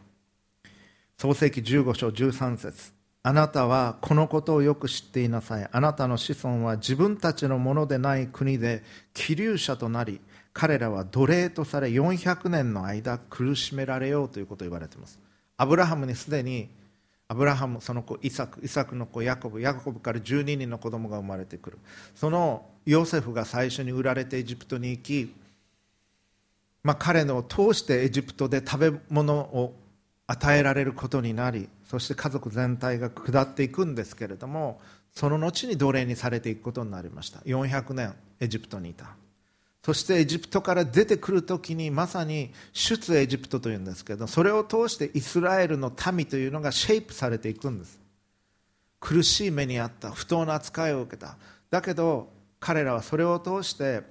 [1.18, 2.94] 創世紀15章13節。
[3.26, 5.70] あなたはこのことをよく知っていなさい。
[5.72, 10.20] あなたの子孫は自分たちのものでない国で気流者となり
[10.52, 15.20] 彼らは奴隷とされ400年の間苦しめられようということを言われています。
[15.58, 16.70] アブラハムにすでに
[17.30, 21.80] アブラハムその子イサクイサクの子ヤコブヤコブから12人の子供が生まれてくる。
[22.16, 25.34] そのヨセフが最初に売られてエジプトに行き、
[26.84, 29.74] まあ、彼のを通してエジプトで食べ物を
[30.28, 34.80] 与えられることになりそして家族全体が下っていくんですけれども
[35.14, 37.40] その後に奴隷にされていくことになりました。
[37.42, 39.16] 400年エジプトにいた。
[39.84, 48.00] そしてエジプトから出てくるときにまさに出エジプトというんですけどそれを通してイスラエルの民というのがシェイプされていくんです。
[49.00, 50.12] 苦しい目にあった。
[50.12, 51.38] 不当な扱いを受けた。
[51.70, 54.02] だけど彼らはそれを通して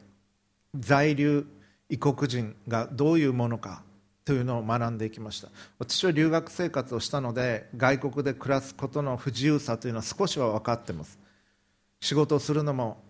[0.79, 1.45] 在留
[1.93, 3.83] 異国人がどういうものか
[4.25, 5.49] というのを学んでいきました。
[5.79, 11.19] 私は留学生活をしたので外国で暮らすことの不自由さというのは少しは分かってます。
[12.01, 13.03] 仕事をするのも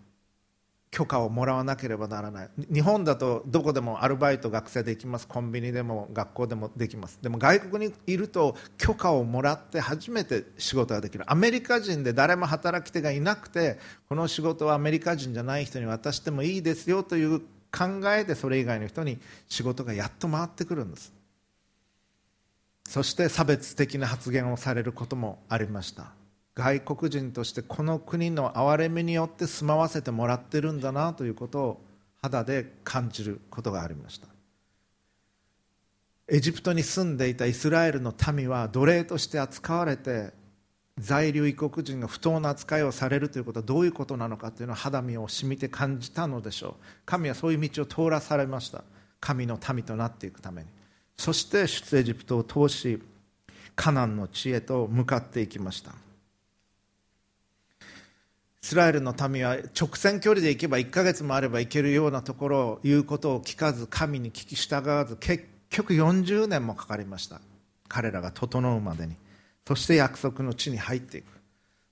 [0.91, 2.49] 許可をもらわなければならない。
[2.73, 5.29] 日本だとどこでもアルバイト学生できます。
[5.29, 7.19] コンビニでも学校でもできます。
[7.21, 11.23] でも外国にいると許可をもらって初めて仕事ができる。
[11.31, 17.41] アメリカ人で誰も働き手がいなくてこの仕事はアメリカ人じゃない人に渡してもいいですよという
[17.75, 19.17] 考えでそれ以外の人に
[19.49, 21.11] 仕事がやっと回ってくるんです。
[22.87, 26.11] そして差別的な発言をされることもありました。
[26.53, 31.81] 外国人としてこの国の憐れみによって住まわせてもらってるんだなということを
[32.21, 34.27] 肌で感じることがありました。
[36.27, 40.31] エジプトに住んでいたイスラエルの民は奴隷として扱われて
[40.99, 46.83] 在留異国人が不当な扱いをされるということはどういうことなのかというのを肌身を染みて感じたのでしょう。
[47.05, 48.83] 神はそういう道を通らされました。
[49.19, 50.67] 神の民となっていくために。
[51.17, 53.01] そして出エジプトを通し
[53.75, 55.91] カナンの地へと向かっていきました。
[58.61, 67.41] イスラエルの民は直線距離で行けば1ヶ月もあれば行けるようなところを言うことを聞かず神に聞き従わず結局40年もかかりました。
[67.89, 69.15] 彼らが整うまでに。
[69.67, 71.25] そして約束の地に入っていく。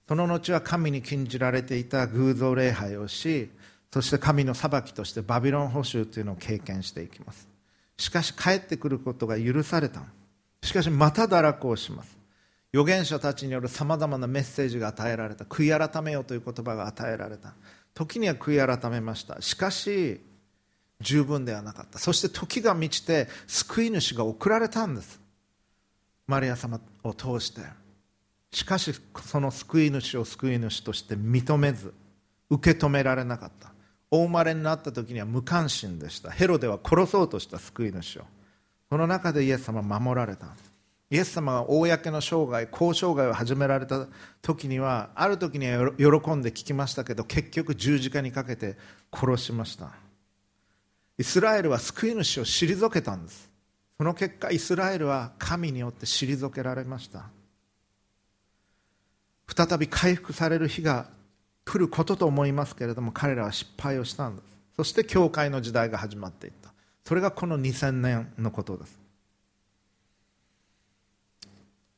[0.08, 3.50] その後は神に禁じられていた偶像礼拝をし
[3.94, 7.48] そして神の裁きとしてバビロン捕囚というのを経験していきます。
[7.98, 10.02] しかし帰ってくることが許された
[10.64, 12.18] しかしまた堕落をします。
[12.74, 15.46] 預言者たちによるさまざまなメッセージが与えられた。
[15.46, 17.54] 悔い改めよという言葉が与えられた。
[17.94, 19.42] 時には悔い改めました。
[19.42, 20.22] しかし
[21.00, 22.00] 十分ではなかった。
[22.00, 25.21] そして時が満ちて救い主が送られたんです。
[26.32, 27.62] マリア様を通して
[28.52, 28.94] しかし
[29.26, 31.94] その救い主を救い主として認めず
[32.50, 33.72] 受け止められなかった。
[34.13, 36.30] お生まれになった時には無関心でした。
[36.30, 38.24] ヘロデは殺そうとした救い主を。
[38.89, 40.48] その中でイエス様は守られた。
[41.10, 44.08] イエス様が公の生涯交渉涯を始められた
[44.41, 48.78] 時にはある時には喜んで聞きましたけど結局十字架にかけて
[49.13, 49.91] 殺しました。
[51.17, 53.51] イスラエルは救い主を退けたんです。
[54.02, 57.26] その結果イスラエルは神によって退けられました。
[59.46, 61.06] 再び回復される日が
[61.66, 64.46] 来ることと思いますけれども彼らは失敗をしたんです。
[64.76, 66.74] そして教会の時代が始まっていった。
[67.06, 69.00] それがこの2000年のことです。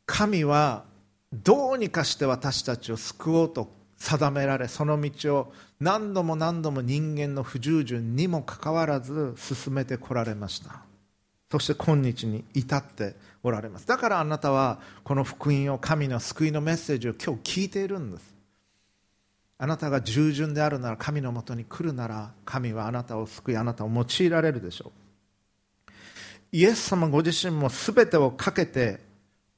[0.06, 0.84] 神は
[1.32, 10.82] どうにかして私たちを救おうと定められその道を何度も何度も人間の不従順にもかかわらず進めてこられました。
[11.54, 13.86] そして今日に至っておられます。
[13.86, 18.34] だからあなたはこの福音を神の救いのメッセージを今日聞いているんです。
[19.60, 24.92] あなたが従順であるなら神のもとに来るなら神はあなたを救いあなたを用いられるでしょ
[25.90, 25.92] う。
[26.54, 29.02] イエス様ご自身も全てをかけて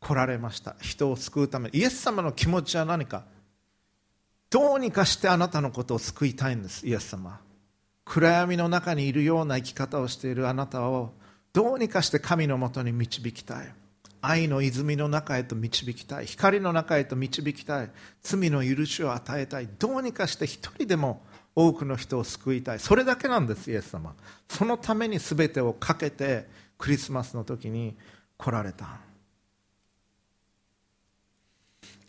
[0.01, 0.75] 来られました。
[0.81, 1.69] 人を救うため。
[1.71, 3.23] イエス様の気持ちは何か。
[4.49, 6.85] どうにかしてあなたのことを救いたいんです。
[6.85, 7.39] イエス様。
[8.03, 11.13] 暗闇の中にいるような生き方をしているあなたを
[11.55, 13.73] どうにかして神のもとに導きたい。
[14.21, 16.25] 愛の泉の中へと導きたい。
[16.25, 17.91] 光の中へと導きたい。
[18.21, 19.69] 罪の許しを与えたい。
[19.79, 21.23] どうにかして一人でも
[21.55, 22.79] 多くの人を救いたい。
[22.79, 24.13] それだけなんですイエス様。
[24.49, 26.45] そのために全てをかけて
[26.77, 27.95] クリスマスの時に
[28.37, 28.99] 来られた。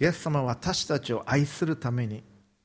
[0.00, 2.24] イエス様は私たちを愛するために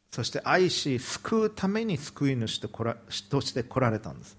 [0.09, 4.35] そして愛し救うために救い主として来られたんです。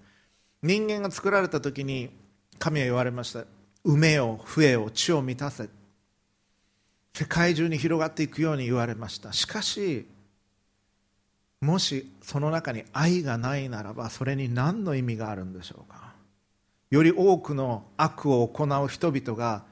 [0.61, 2.21] 人間が作られた時に
[2.59, 3.45] 神は言われました。
[3.85, 5.69] 埋めよ増えよ地を満たせ。
[7.13, 9.33] 世界中に広がっていくように言われました。
[9.33, 10.07] しかし
[11.61, 16.13] もしその中に愛がないならばそれに何の意味があるんでしょうか。
[16.89, 19.63] より多くの悪を行う人々が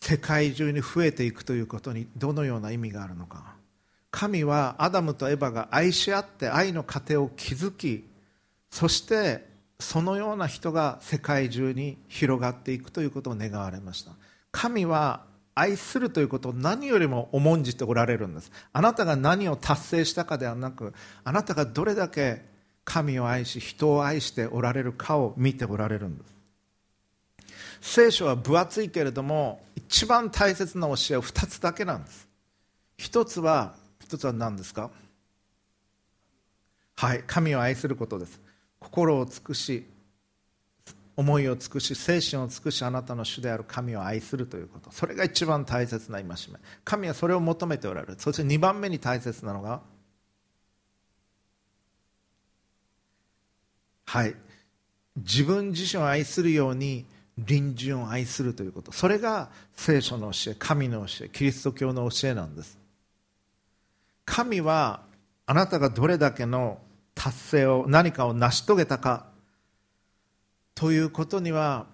[0.00, 3.56] 世界中に増えていくということにどのような意味があるのか。
[4.10, 8.04] 神はアダムとエバが愛し合って愛の家庭を築き
[8.70, 9.47] そして
[9.80, 14.12] そのような人が世界中に広がっていくということを願われました。
[14.50, 18.50] 神は愛するということを何よりも重んじておられるんです。
[18.72, 22.44] あなたが何を達成したかではなくあなたがどれだけ
[22.84, 26.34] 神を愛し人を愛しておられるかを見ておられるんです。
[27.80, 32.28] 聖書は分厚いけれども一番大切な教えは2つだけなんです。
[32.96, 34.90] 一つは一つは何ですか？
[36.96, 38.40] はい神を愛することです。
[38.80, 39.86] 心を尽くし
[41.18, 44.92] 思いを尽くし精神を尽くしあなたの主である神を愛するということ。
[44.92, 46.36] それが一番大切な戒め。
[46.84, 48.14] 神はそれを求めておられる。
[48.18, 49.80] そして2番目に大切なのが
[54.06, 54.36] はい。
[55.16, 57.04] 自分自身を愛するように
[57.36, 58.92] 隣人を愛するということ。
[58.92, 62.78] それが聖書の教え神の教えキリスト教の教えなんです。
[64.24, 65.02] 神は
[65.46, 66.78] あなたがどれだけの
[67.18, 69.26] 達成を何かを成し遂げたか。
[70.76, 71.86] ということには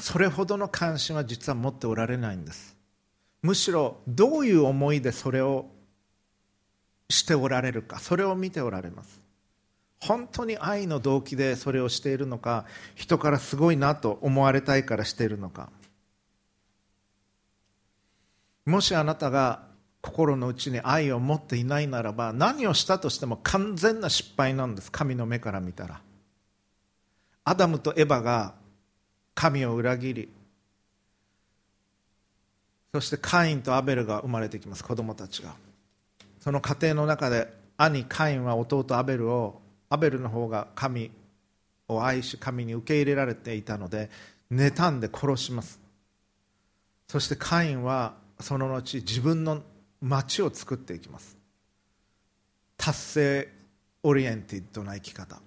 [0.00, 2.76] それほどの関心は実は持っておられないんです。
[3.42, 5.66] むしろどういう思いでそれを
[7.10, 9.20] しておられるかそれを見ておられます。
[10.00, 12.64] 本当に愛の動機でそれをしているのか
[12.94, 15.70] 人からすごいなと思われたいからしているのか。
[18.64, 19.73] もしあなたが
[20.04, 24.92] 心の内に愛を持っていないならば何をしたとしても完全な失敗なんです。
[24.92, 26.02] 神の目から見たら。
[27.44, 28.54] アダムとエバが
[29.34, 30.28] 神を裏切り
[32.92, 35.54] そしてカインとアベルが生まれてきます子供たちが。
[36.38, 41.10] その家庭の中で兄カインは弟アベルをアベルの方が神
[41.88, 44.10] を愛し神に受け入れられていたので
[44.52, 45.80] 妬んで殺します。
[47.08, 49.62] そしてカインはその後自分の
[50.04, 51.38] 町を作っていきます。
[52.76, 53.48] 達成
[54.02, 55.40] オリエンティッドな生き方。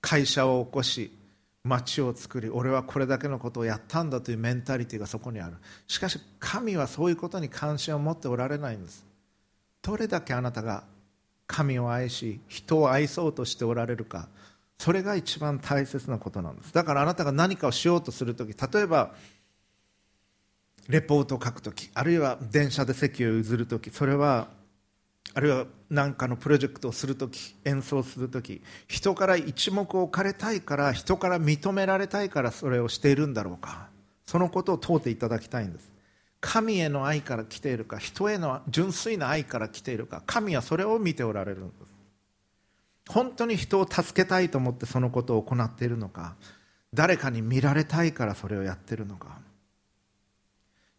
[0.00, 1.16] 会社を起こし
[1.62, 5.58] 町を作り俺はこれだけのことをやったんだというメンタリティーがそこにある。
[5.86, 9.06] しかし神はそういうことに関心を持っておられないんです。
[9.80, 10.82] どれだけあなたが
[11.46, 14.28] 神を愛し人を愛そうとしておられるか。
[14.78, 16.74] それが一番大切なことなんです。
[16.74, 19.14] だからあなたが何かをしようとするとき例えば
[20.88, 24.48] レポートを書くときあるいは電車で席を譲るときそれは
[25.34, 33.88] あるいは何かのプロジェクトをするとき演奏するとき人から一目置かれたいから人から認められたいからそれをしているんだろうか。
[34.26, 35.90] そのことを問うていただきたいんです。
[36.40, 41.90] 神への愛から来ているか人への純粋な愛から来ているか神はそれを見ておられるんです。
[43.08, 46.36] 本当に人を助けたいと思ってそのことを行っているのか
[46.94, 49.38] 誰かに見られたいからそれをやっているのか。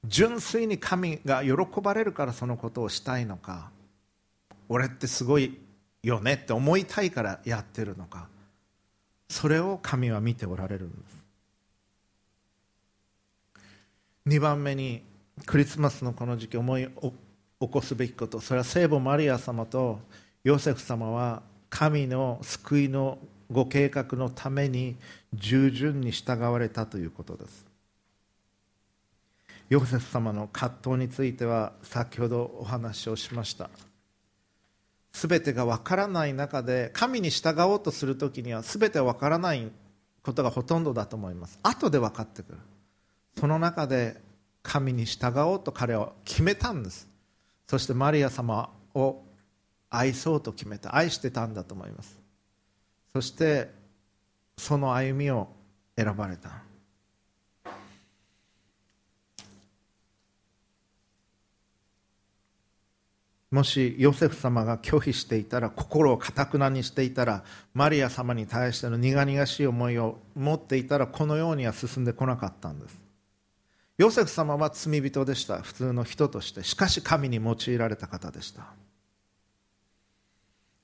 [0.05, 3.69] 純粋に神が喜ばれるからそのことをしたいのか
[4.69, 5.57] 俺ってすごい
[6.03, 8.27] よねって思いたいからやってるのか
[9.29, 11.21] それを神は見ておられるんです。
[14.27, 15.01] 2番目に
[15.45, 16.87] クリスマスのこの時期思い
[17.59, 19.99] 起こすべきことそれは聖母マリア様と
[20.43, 23.17] ヨセフ様は神の救いの
[23.51, 24.95] ご計画のために
[25.33, 27.70] 従順に従われたということです。
[29.71, 33.69] ヨセフ様の葛藤については先ほどお話をしました。
[35.13, 39.71] 全てが分からない中で神に従おうとする時には全て分からない
[40.23, 41.57] ことがほとんどだと思います。
[41.63, 42.57] 後で分かってくる。
[43.39, 44.21] その中で
[44.61, 47.07] 神に従おうと彼は決めたんです。
[47.65, 49.23] そしてマリア様を
[49.89, 50.97] 愛そうと決めた。
[50.97, 52.19] 愛してたんだと思います。
[53.13, 53.71] そして
[54.57, 55.47] その歩みを
[55.95, 56.61] 選ばれた。
[63.51, 67.43] もしヨセフ様が拒否していたら心をかたくなにしていたら
[67.73, 72.97] マリア様に対しての苦々しい思いを持っていたらこのようには進んでこなかったんです。
[73.97, 75.61] ヨセフ様は罪人でした。
[75.61, 76.63] 普通の人として。
[76.63, 78.63] しかし神に用いられた方でした。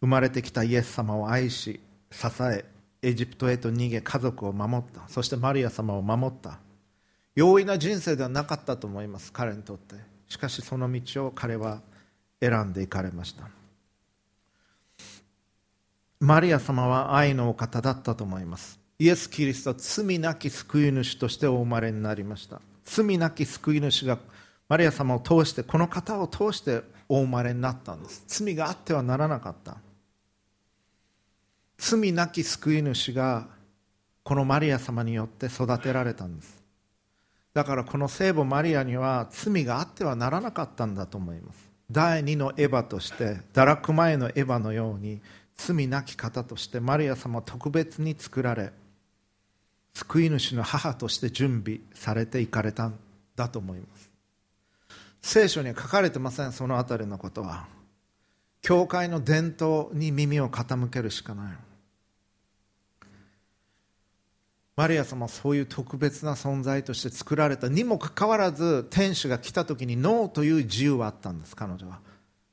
[0.02, 1.80] 生まれてきたイエス様を愛し
[2.12, 2.66] 支え
[3.02, 5.08] エジプトへと逃げ家族を守った。
[5.08, 6.60] そしてマリア様を守った。
[7.34, 9.32] 容易な人生ではなかったと思います。
[9.32, 9.96] 彼にとって。
[10.28, 11.82] しかしその道を彼は
[12.42, 13.50] 選んでいかれました。
[16.20, 18.80] マリア様は愛のお方だったと思います。
[19.00, 22.60] イエス・キリストは罪なき救い主としてお生まれになりました。
[22.86, 24.18] 罪なき救い主が
[24.68, 28.24] マリア様を通してこの方を通してお生まれになったんです。
[28.28, 29.78] 罪があってはならなかった。
[31.78, 33.48] 罪なき救い主が
[34.24, 36.64] このマリア様によって育てられたんです。
[37.54, 41.67] だからこの聖母マリアには罪があってはならなかったんだと思います。
[41.90, 45.22] 第二のエヴァとして堕落前のエヴァのように
[45.56, 48.72] 罪なき方としてマリア様は特別に作られ
[49.94, 53.00] 救い主の母として準備されていかれたん
[53.36, 54.12] だと思います。
[55.24, 57.66] 聖書には書かれてませんその辺りのことは。
[58.62, 61.58] 教会の伝統に耳を傾けるしかない。
[64.78, 72.00] マリア様はそういう特別な存在として作られたにもかかわらず天使が来た時にノーという自由はあったんです彼女は。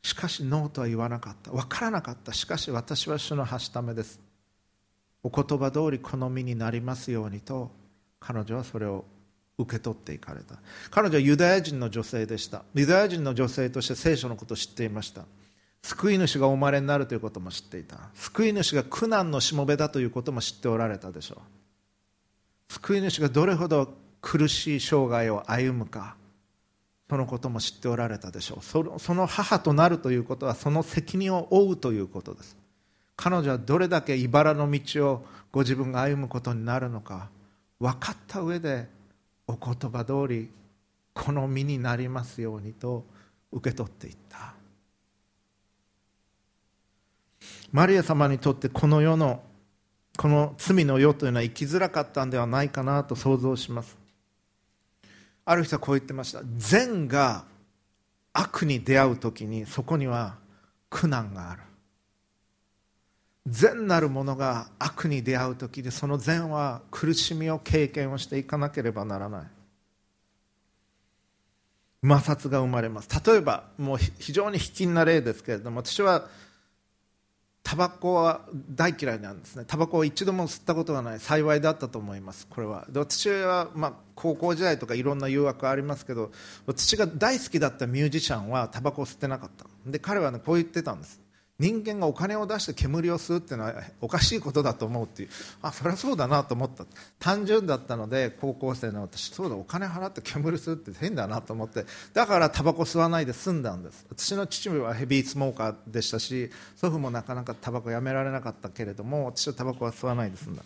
[0.03, 1.51] しかしノーとは言わなかった。
[1.51, 2.33] 分からなかった。
[2.33, 4.21] しかし私は主のはしためです。
[5.23, 7.71] お言葉通り好みになりますようにと
[8.21, 9.05] 彼女はそれを
[9.59, 10.57] 受け取っていかれた。
[10.91, 12.63] 彼女はユダヤ人の女性でした。
[12.75, 15.27] ユダヤ人の女性として聖書のことを知っていました。
[15.83, 17.99] 救い主がお生まれになるということも知っていた。
[18.15, 21.64] 救い主が苦難のしもべだということも知っておられたでしょう。
[22.75, 26.17] 救い主がどれほど苦しい生涯を歩むか
[27.09, 28.99] そのことも知っておられたでしょう。
[28.99, 32.57] その母となるということはその責任を負うということです。
[33.15, 37.29] 彼女はどれだけ茨の道をご自分が歩むことになるのか
[37.79, 38.89] 分かった上で
[39.47, 40.51] お言葉通り
[41.13, 43.05] この身になりますようにと
[43.53, 44.55] 受け取っていった。
[47.71, 49.43] マリア様にとってこの世の
[50.17, 53.97] この罪の世というのは生きづらかったんではないかなと想像します。
[55.45, 56.41] ある人はこう言ってました。
[56.57, 57.45] 善が
[58.33, 60.37] 悪に出会う時にそこには
[60.89, 61.63] 苦難がある。
[63.47, 69.47] 善なるものが悪に出会う時でその善は苦しみを経験をしていかなければならない。
[72.03, 73.09] 摩擦が生まれます。
[73.27, 76.29] 例えばもう非常に卑近な例ですけれども私は
[77.65, 79.65] タバコは大嫌いなんですね。
[79.67, 82.87] タバコを一度も吸ったことがない幸いだったと思いますこれは。
[82.91, 86.31] で私は、まあ、高校時代とかいろんな誘惑ありますけど
[86.67, 89.65] 私が大好きだったミュージシャンはタバコを吸ってなかった。
[89.91, 91.24] で彼は、ね、こう言ってたんです。
[91.65, 95.31] 人間がお金を出して煙を吸うっていうのはおかしいことだと思うっていう。
[95.63, 96.85] あそれはそうだなと思った。
[97.19, 101.87] 単純だったので高校生の私そうだお金払って煙吸うって変だなと思って。
[102.13, 104.05] だからタバコ吸わないで済んだんです。
[104.11, 110.63] 私の父はヘビースモーカーでしたし祖父もなかなかタバコやめられなかったけれども私はタバコは吸わないで済んだ。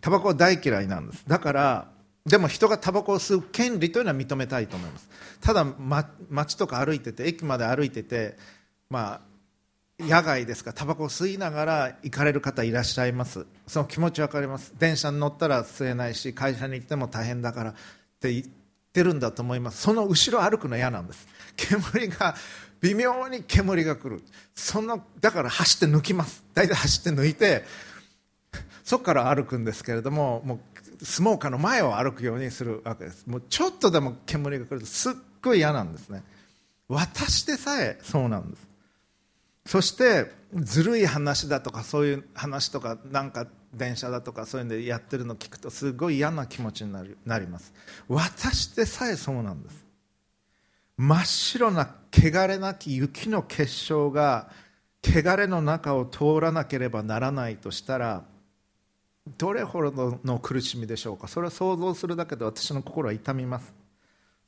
[0.00, 1.22] タバコは大嫌いなんです。
[1.28, 1.88] だから
[2.26, 5.08] でも人がタバコを吸う権利というのは認めたいと思います。
[5.40, 8.36] ただ、ま、街とか歩いてて駅まで歩いてて
[8.90, 9.29] まあ
[10.00, 10.72] 野外ですか？
[10.72, 13.46] タバコ吸いながら行かれる方いらっしゃいます？
[13.66, 14.74] その気持ち分かります？
[14.78, 17.74] 電車に乗ったら吸えないし会社に行っても大変だからっ
[18.20, 18.46] て言っ
[18.92, 19.82] てるんだと思います。
[19.82, 21.28] その後ろ歩くの嫌なんです。
[21.56, 22.34] 煙が
[22.80, 24.22] 微妙に煙が来る。
[24.54, 26.44] そのだから走って抜きます。
[26.54, 27.64] 大体走って抜いて
[28.84, 30.60] そこから歩くんですけれどもも
[31.00, 33.26] うスモーカーの前を歩くようにするわけです。
[33.26, 36.22] もうちょっとでも煙が来るとすっごい嫌なんですね。
[36.88, 38.69] 私でさえそうなんです。
[39.70, 47.72] そしてずるい話だとかそういう話とかなんか電車だとかそういうのでやってるのを聞くとすごい嫌な気持ちになりなります。
[48.08, 49.86] 私でさえそうなんです。
[50.96, 54.50] 真っ白な汚れなき雪の結晶が
[55.04, 58.24] 汚れの中を通らなければならないとしたら
[59.38, 61.28] どれほどの苦しみでしょうか。
[61.28, 63.72] それを想像するだけで私の心は痛みます。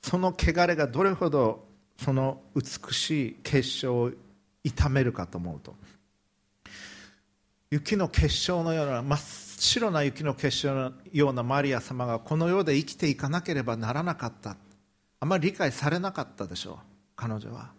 [0.02, 1.64] その汚れがどれほど
[1.96, 4.10] その美しい結晶を
[4.64, 5.74] 痛めるかと思うと。
[7.70, 9.20] 雪の結晶のような真っ
[9.58, 14.56] 白な雪の結晶のようなマリア様がこの世で生きていかなければならなかった。
[15.20, 16.76] あまり理解されなかったでしょう
[17.16, 17.70] 彼女は。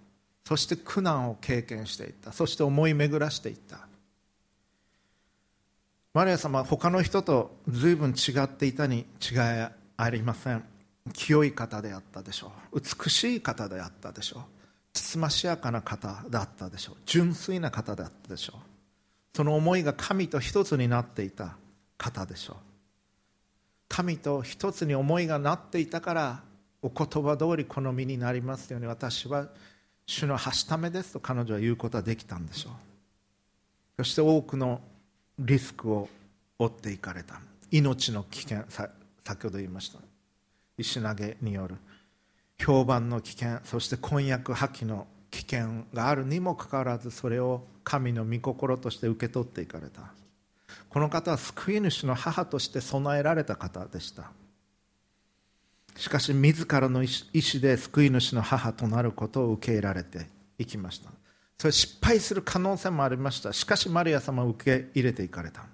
[0.45, 2.31] そして苦難を経験していった。
[2.31, 3.87] そして思い巡らしていった。
[6.13, 9.39] マリア様は他の人と随分違っていたに違い
[9.97, 10.63] ありません。
[11.11, 12.79] 清い方であったでしょう。
[12.79, 14.43] 美しい方であったでしょう。
[14.93, 16.95] つましやかな方だったでしょう。
[17.05, 18.59] 純粋な方だったでしょう。
[19.35, 21.55] その思いが神と一つになっていた
[21.97, 22.55] 方でしょう。
[23.89, 26.43] 神と一つに思いがなっていたから
[26.81, 29.47] お言葉通りこの身になりますように私は
[30.05, 32.73] 主のはしためですと彼女は言うことはできたんでしょう。
[33.97, 34.81] そして多くの
[35.39, 36.09] リスクを
[36.59, 37.39] 負っていかれた。
[37.71, 39.99] 命の危険先ほど言いました。
[40.77, 41.75] 石投げによる。
[42.57, 50.13] 評判の危険そして婚約破棄の危険があるにもかかわらずそれを神の御心として受け取っていかれた。
[50.89, 54.31] この方は救い主の母として備えられた方でした。
[55.95, 60.27] しかし自らの意思で救い主の母となることを受け入れられて
[60.57, 61.09] いきました。
[61.57, 63.53] それ失敗する可能性もありました。
[63.53, 65.65] しかしマリア様を受け入れていかれた。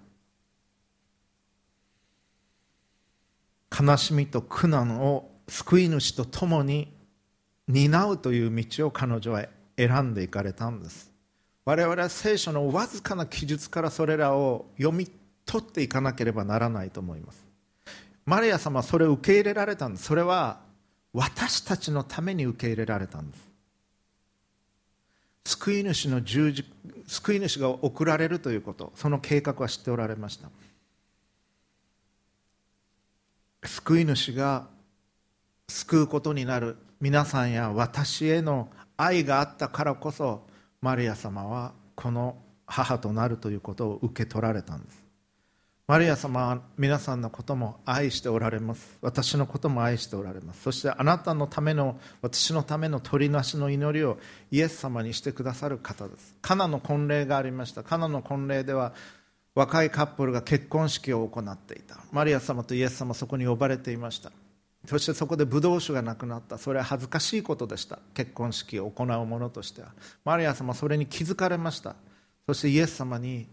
[3.78, 6.94] 悲しみと苦難を救い主と共に
[7.68, 9.46] 担うという道を彼女は
[9.78, 11.12] 選んでいかれたんです。
[11.66, 15.10] 我々は聖書のわずかな記述からそれらを読み
[15.46, 17.46] 取っていかなければならないと思います。
[18.26, 20.06] マリア様はそれを受け入れられたんです。
[20.06, 20.62] それは
[21.14, 23.50] 私たちのために受け入れられたんです。
[25.46, 26.66] 救い主の十字
[27.08, 28.92] 救い主が送られるということ。
[28.96, 30.50] その計画は知っておられました。
[33.64, 34.68] 救い主が
[35.70, 40.46] 救うことになる皆さんや私への愛があったからこそ
[40.82, 45.10] マリア様はこの母となるということを受け取られたんです。
[45.88, 49.00] マリア様は皆さんのことも愛しておられます。
[49.02, 50.62] 私のことも愛しておられます。
[50.62, 54.20] そしてあなたのための私のための取りなしの祈りを
[54.52, 56.36] イエス様にしてくださる方です。
[56.42, 57.82] カナの婚礼がありました。
[57.82, 58.94] カナの婚礼では
[59.56, 61.98] 若いカップルが結婚式を行っていた。
[62.12, 64.32] マリア様とイエス様そこに呼ばれていました。
[64.86, 66.58] そしてそこでブドウ酒がなくなった。
[66.58, 68.00] それは恥ずかしいことでした。
[68.14, 69.90] 結婚式を行う者としては。
[70.24, 71.96] マリア様それに気づかれました。
[72.48, 73.48] そしてイエス様に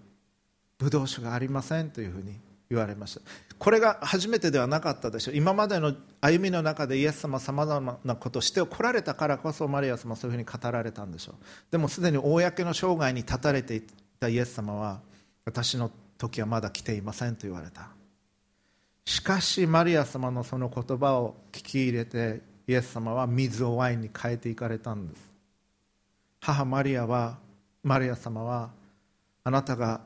[0.79, 2.39] ブドウ酒がありませんというふうに
[2.71, 3.21] 言われました。
[3.59, 5.37] これが初めてではなかったでしょう。
[5.37, 11.35] 今までの歩みの中でイエス様さまざまなことをしてこられたからこそマリア様そういうふうに語られたんでしょう。
[11.71, 13.83] でもすでに公の生涯に立たれてい
[14.21, 15.01] たイエス様は
[15.45, 17.96] 私の時はまだ来ていませんと言われた。
[19.07, 25.31] しかしマリア様のその言葉を聞き入れてイエス様は水をワインに変えていかれたんです。
[26.41, 27.39] 母マリアは
[27.85, 28.71] マリア様は
[29.45, 30.01] あなたが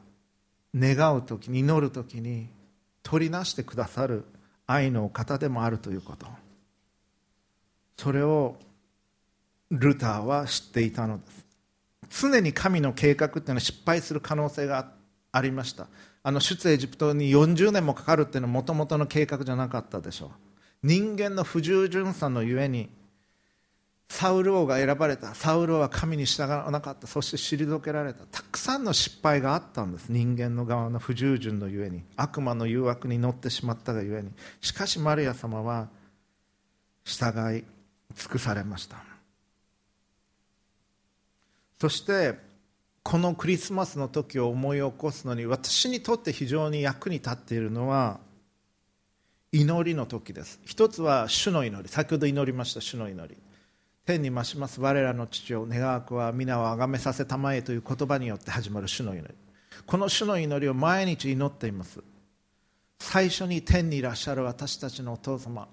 [0.74, 2.48] 願う時に祈る時に
[3.02, 4.24] 取りなしてくださる
[4.66, 6.26] 愛のお方でもあるということ。
[7.96, 8.56] それを
[9.70, 11.24] ルターは知っていたので
[12.10, 12.26] す。
[12.28, 14.92] 常に神の計画っていうのは失敗する可能性が
[15.32, 15.86] ありました。
[16.22, 20.30] あの出エジプトに40年もかかるっていうのはもともとの計画じゃなかったでしょう。
[20.82, 22.90] 人間の不従順さのゆえに
[24.10, 25.34] サウル王が選ばれた。
[25.36, 27.06] サウル王は神に従わなかった。
[27.06, 28.24] そして退けられた。
[28.26, 30.08] たくさんの失敗があったんです。
[30.08, 32.02] 人間の側の不従順のゆえに。
[32.16, 34.32] 悪魔の誘惑に乗ってしまったがゆえに。
[34.60, 35.88] しかしマリア様は
[37.04, 37.64] 従い
[38.14, 38.96] 尽くされました。
[41.80, 42.36] そして
[43.02, 48.20] このクリスマスの時を思い起こすのに私にとって非常に役に立っているのは
[49.52, 50.60] 祈りの時です。
[50.64, 51.88] 一つは主の祈り。
[51.88, 53.36] 先ほど祈りました主の祈り。
[54.06, 54.80] 天に増します。
[54.80, 59.34] 我らの父を願わくは皆を崇めさせたまえという言葉によって始まる主の祈り。
[59.86, 62.00] この主の祈りを毎日祈っています。
[63.00, 65.66] 最初に天にいらっしゃる私たちのお父様。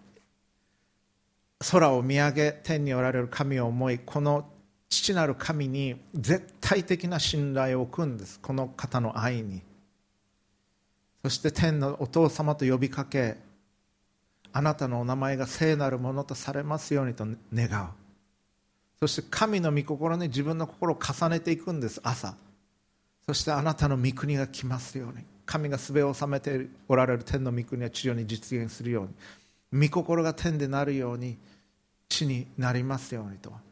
[1.59, 4.49] 空を見上げ天におられる神を思いこの
[4.89, 8.39] 父なる神に絶対的な信頼を置くんです。
[8.39, 9.61] この方の愛に。
[11.23, 13.37] そして天のお父様と呼びかけ
[14.53, 17.89] あなたのお名前が聖なるものとされますようにと願う。
[19.01, 22.35] そして神の御心に自分の心を重ねていくんです朝。
[23.25, 25.23] そしてあなたの御国が来ますように。
[25.45, 29.89] 神がすべを治めておられる天の御国は地上に実現するように。
[29.89, 31.37] 御心が天でなるように
[32.09, 33.66] 地になりますようにと。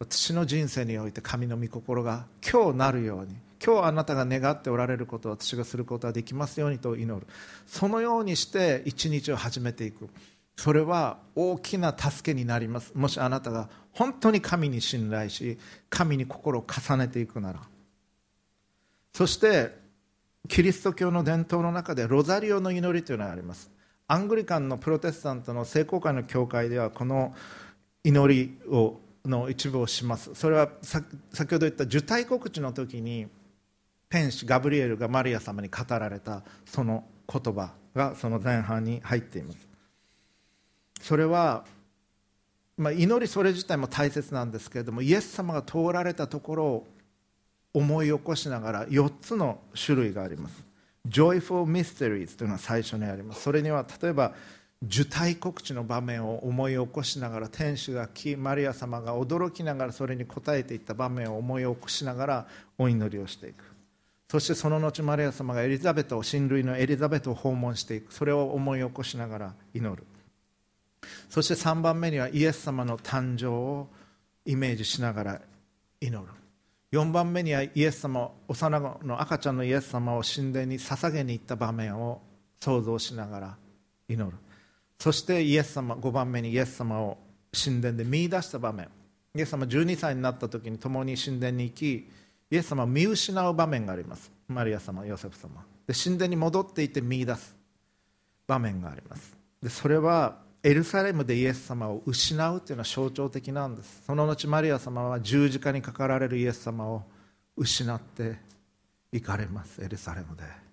[0.00, 7.26] 私の人生において神の御心が今日なるように今日あなたが願っておられることを私がすることができますようにと祈る。
[7.66, 10.08] そのようにして一日を始めていく。
[10.56, 12.92] それは大きな助けになります。
[12.94, 15.58] もしあなたが本当に神に信頼し
[15.90, 17.60] 神に心を重ねていくなら。
[19.12, 19.76] そして
[20.48, 23.70] キリスト教の伝統の中でロザリオの祈りというのがあります。
[24.06, 27.34] アングリカンのプロテスタントの聖公会の教会ではこの
[28.02, 30.34] 祈りをの一部をします。
[30.34, 33.26] それは先ほど言った受胎告知の時に
[34.08, 39.68] 天使ガブリエルがマリア様に語られたその言葉がその前半に入っています。
[41.00, 41.64] それは
[42.80, 46.86] まあ、祈りそれ自体も大切なんですけれどもイエス様が通られたところを
[47.74, 50.64] 思い起こしながら4つの種類があります。
[51.06, 53.42] Joyful Mysteries というのが最初にあります。
[53.42, 54.32] それには例えば
[54.82, 62.46] 受胎告知の場面を思い起こしながら天使が来マリア様が驚きながらそれに応えていった場面を思い起こしながら
[62.78, 63.64] お祈りをしていく。
[64.30, 68.14] そしてその後マリア様がエリザベトを親類のエリザベトを訪問していく。
[68.14, 70.04] それを思い起こしながら祈る。
[71.28, 73.88] そして3番目にはイエス様の誕生を
[74.46, 75.40] イメージしながら
[76.00, 76.32] 祈る。
[76.92, 82.22] 4番目にはイエス様幼子の赤ちゃんのイエス様を神殿に捧げに行った場面を
[82.60, 83.56] 想像しながら
[84.08, 84.36] 祈る。
[85.00, 87.16] そしてイエス様5番目にイエス様を
[87.52, 88.88] 神殿で見出した場面。
[89.34, 92.08] イエス様12歳になった時に共に神殿に行き
[92.50, 94.30] イエス様を見失う場面があります。
[94.46, 95.64] マリア様ヨセフ様。
[95.86, 97.56] で神殿に戻っていて見出す
[98.46, 99.34] 場面があります。
[99.62, 104.02] でそれはエルサレムでイエス様を失うというのは象徴的なんです。
[104.06, 107.04] その後マリア様は十字架にかかられるイエス様を
[107.56, 108.36] 失って
[109.12, 109.82] 行かれます。
[109.82, 110.69] エルサレムで。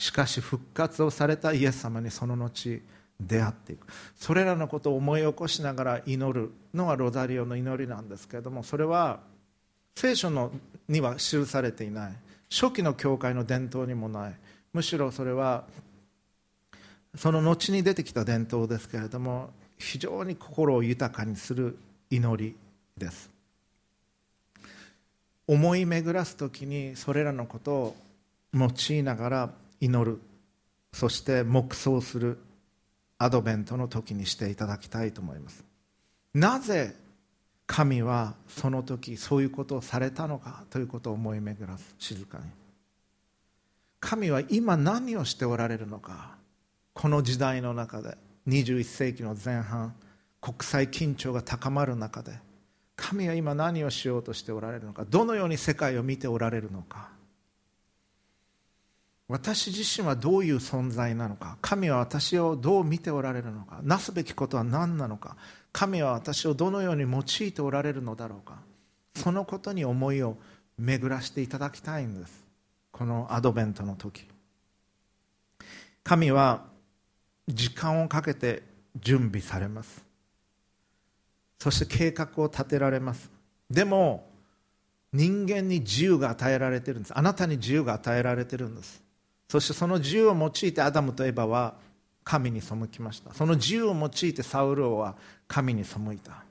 [0.00, 2.80] しかし復活をされたイエス様にその後
[3.20, 3.86] 出会っていく。
[4.16, 9.20] それらのことを思い起こしながら祈るのがロザリオの祈りなんですけれどもそれは
[9.94, 10.52] 聖書の
[10.88, 12.12] には記されていない。
[12.50, 14.34] 初期の教会の伝統にもない。
[14.72, 15.64] むしろそれは
[17.14, 21.76] その後に出てきた伝統ですけれども非常に心を豊かにする
[22.08, 22.56] 祈り
[22.96, 23.28] です。
[25.46, 27.96] 思い巡らす時にそれらのことを
[28.54, 29.50] 用いながら
[29.80, 30.20] 祈る。
[30.92, 32.38] そして黙想する。
[33.18, 35.62] アドベントの時にしていただきたいと思います。
[36.32, 36.94] なぜ
[37.66, 42.44] 神はその時そういうことをされたのかということを思い巡らす静かに。
[44.00, 46.34] 神は今何をしておられるのか。
[46.94, 48.16] この時代の中で。
[48.48, 49.94] 21世紀の前半。
[50.40, 52.32] 国際緊張が高まる中で。
[52.96, 55.04] 神は今何をしようとしておられるのか。
[55.04, 57.10] どのように世界を見ておられるのか。
[59.30, 65.36] 私自身はどういう存在なのか神は私をどう見ておられるのかなすべきことは何なのか
[65.72, 68.56] 神は私をどのように用いておられるのだろうか
[69.14, 70.36] そのことに思いを
[70.78, 72.44] 巡らしていただきたいんです。
[72.90, 74.26] このアドベントの時。
[76.02, 76.64] 神は
[77.46, 78.62] 時間をかけて
[78.98, 80.04] 準備されます。
[81.58, 83.30] そして計画を立てられます。
[83.70, 84.26] でも
[85.12, 87.18] 人間に自由が与えられてるんです。
[87.18, 89.02] あなたに自由が与えられてるんです。
[89.50, 91.74] そしてその自由を用いてアダムとエバは
[92.22, 93.34] 神に背きました。
[93.34, 95.16] その自由を用いてサウル王は
[95.48, 96.44] 神に背いた。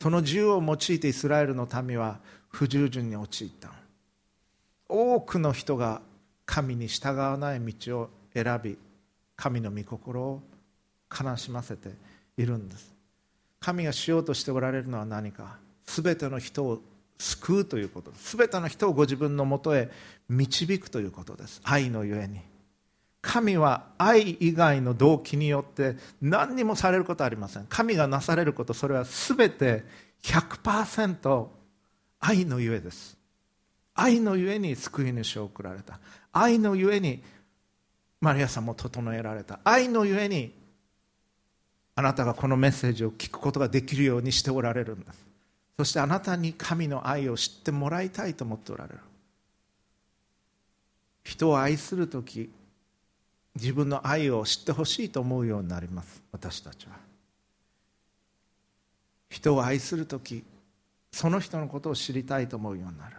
[0.00, 3.70] その自由を用いてイスラエルの民は不従順に陥った。
[4.88, 6.00] 多くの人が
[6.44, 8.78] 神に従わない道を選び
[9.34, 10.40] 神の御心を
[11.10, 11.88] 悲しませて
[12.36, 12.94] いるんです。
[13.58, 15.56] 神がしようとしておられるのは何か。
[15.84, 16.80] 全ての人を
[17.18, 18.12] 救うということ。
[18.14, 19.90] 全ての人をご自分のもとへ
[20.28, 21.60] 導くということです。
[21.64, 22.40] 愛のゆえに。
[23.22, 27.66] 神は愛以外の動機によって何にもされることはありません。
[27.68, 29.84] 神がなされることそれは全て
[30.22, 31.46] 100%
[32.20, 33.16] 愛のゆえです。
[33.94, 35.98] 愛のゆえに救い主を送られた。
[36.32, 37.22] 愛のゆえに
[38.20, 39.58] マリアさんも整えられた。
[39.64, 40.52] 愛のゆえに
[41.96, 45.26] あなたがこのメッセージを聞くことができるようにしておられるんです。
[45.78, 48.98] そしてあなたに神の愛を知ってもらいたいと思っておられる。
[51.26, 52.50] 人を愛する時
[53.56, 56.22] 自分の愛を知ってほしいと思うようになります。
[56.30, 56.92] 私たちは。
[59.28, 60.44] 人を愛する時
[61.10, 63.16] その人のことを知りたいと思うようになる。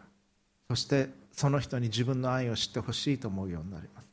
[0.70, 4.08] そしてその人に自分の愛を知ってほしいと思うようになります。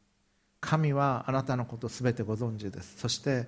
[0.61, 2.99] 神はあなたのことすべてご存知です。
[2.99, 3.47] そして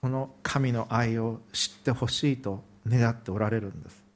[0.00, 4.07] その神の愛を知ってほしいと願っておられるんです。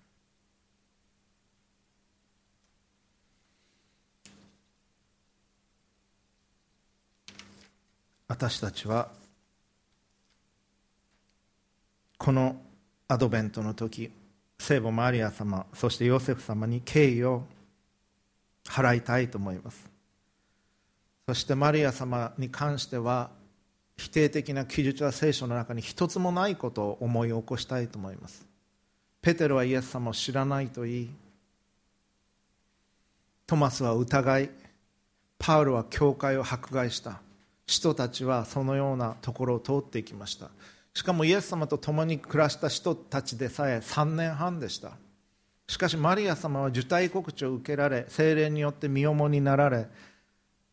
[8.32, 9.10] 私たちは
[12.16, 12.56] この
[13.06, 14.10] アドベントの時
[14.58, 17.42] 聖母マリア様そしてヨセフ様に敬意を
[18.64, 19.86] 払いたいと思います。
[21.28, 23.28] そしてマリア様に関しては
[23.98, 28.46] 否定的な記述は聖書の中に一つもないことを思い起こしたいと思います。
[29.20, 31.10] ペテロはイエス様を知らないといい。
[33.46, 34.50] トマスは疑い。
[35.38, 37.20] パウロは教会を迫害した。
[37.66, 40.50] 人たちはそのようなところを通っていきました。
[40.94, 44.92] しかもイエス様と共に暮らした人たちでさえ3年半でした。
[45.68, 49.86] しかしマリア様は受胎告知を受けられ精霊によって身重になられ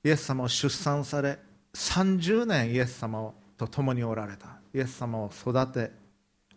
[0.03, 1.39] イエス様を出産され
[1.73, 4.47] 30年イエス様と共におられた。
[4.73, 5.91] イエス様を育て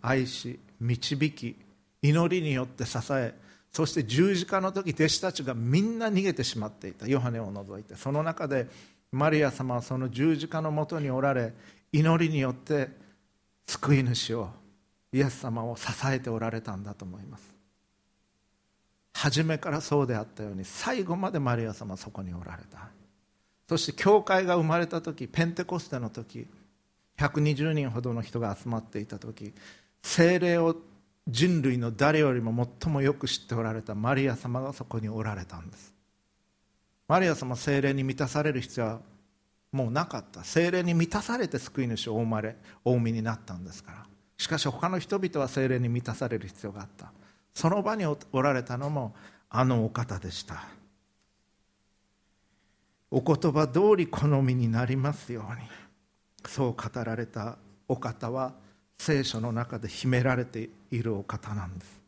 [0.01, 1.57] 愛し導き
[2.03, 3.35] 祈りによって支え
[3.71, 7.07] そして十字架の時弟子たちがみんな逃げてしまっていた。
[7.07, 7.97] ヨハネを除いて。
[7.97, 8.69] その中で
[9.13, 11.53] マリア様はその十字架のもとにおられ
[11.93, 12.89] 祈りによって
[13.67, 14.49] 救い主を
[15.13, 17.53] イエス様を支えておられたんだと思います。
[19.13, 22.89] 初めからそうであったように最後までマリア様はそこにおられた。
[23.69, 26.47] そして教会が生まれた時ペンテコステの時
[27.19, 29.55] 120人ほどの人が集まっていた時
[30.03, 30.77] 精霊を
[31.29, 35.92] 人類の誰よりも最もよく知っておられたマリア様がそこにおられたんです。
[37.13, 39.01] マリア様精霊に満たされる必要は
[39.71, 40.43] もうなかった。
[40.45, 42.57] 精霊に満たされて救い主をお生まれ
[42.87, 44.07] お産みになったんですから。
[44.39, 47.13] しかし他の人々は精霊に満たされる必要があった。
[47.53, 49.15] その場におられたのも
[49.51, 50.65] あのお方でした。
[53.11, 55.69] お言葉通り好みになりますように。
[56.49, 57.59] そう語られた
[57.89, 58.55] お方は
[58.97, 62.02] 聖書の中で秘められているお方なんです。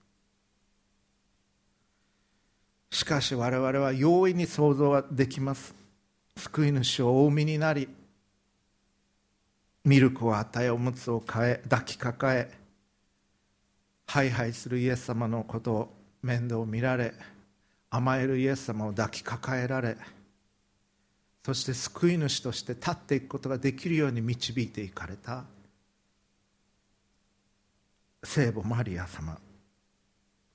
[2.95, 5.75] しかし我々は容易に想像はできます。
[6.37, 7.89] 救い主をお産みになり
[9.85, 12.51] ミルクを与えおむつを変え抱きかかえ
[14.07, 17.15] ハイハイするイエス様のことを面倒を見られ
[17.91, 19.97] 甘えるイエス様を抱きかかえられ
[21.45, 25.45] そして救い主として立っていくことができるように導いていかれた
[28.23, 29.37] 聖母マリア様。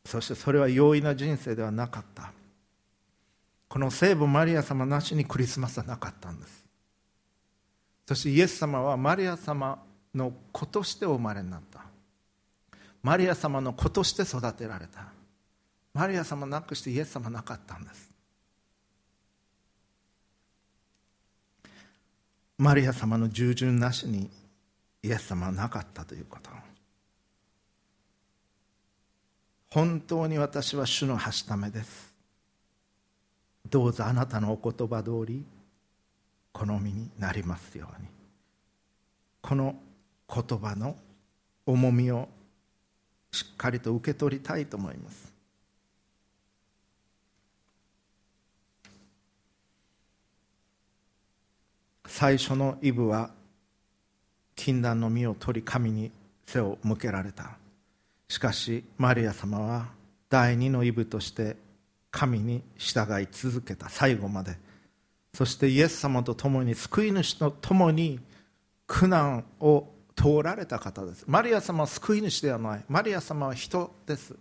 [0.10, 2.32] そしてそれは容易な人生ではなかった。
[3.68, 6.66] この聖母マリア様なしにクリスマスはなかったんです。
[8.08, 9.78] そしてイエス様はマリア様
[10.16, 11.82] の子としてお生まれになった。
[13.04, 15.10] マリア様の子として育てられた。
[15.94, 18.12] マリア様なくしてイエス様なかったんです。
[22.58, 24.32] マリア様の従順なしに
[25.04, 26.50] イエス様はなかったということ。
[29.72, 32.14] 本当に私は主のはしためです。
[33.70, 35.46] どうぞあなたのお言葉通り
[36.52, 38.08] 好みになりますように。
[39.42, 39.76] この
[40.28, 40.96] 言葉の
[41.66, 42.28] 重みを
[43.32, 45.32] しっかりと受け取りたいと思います。
[52.08, 53.30] 最初のイブは
[54.56, 56.12] 禁断の実を取り神に
[56.48, 57.59] 背を向けられた。
[58.30, 59.88] しかしマリア様は
[60.30, 61.58] 第二のイブとして
[62.12, 63.90] 神に従い続けた。
[63.90, 64.58] 最後まで。
[65.34, 68.20] そしてイエス様と共に救い主と共に
[68.88, 71.24] 苦難を通られた方です。
[71.28, 72.84] マリア様は救い主ではない。
[72.88, 74.36] マリア様は人です。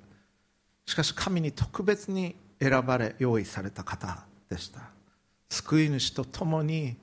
[0.86, 4.80] しかし神に特別に選ばれ用意された方でした。
[5.50, 6.96] 救い主と共に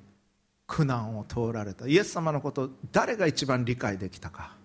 [0.68, 1.88] 苦難を通られた。
[1.88, 4.56] イエス様のことを誰が一番理解できたか。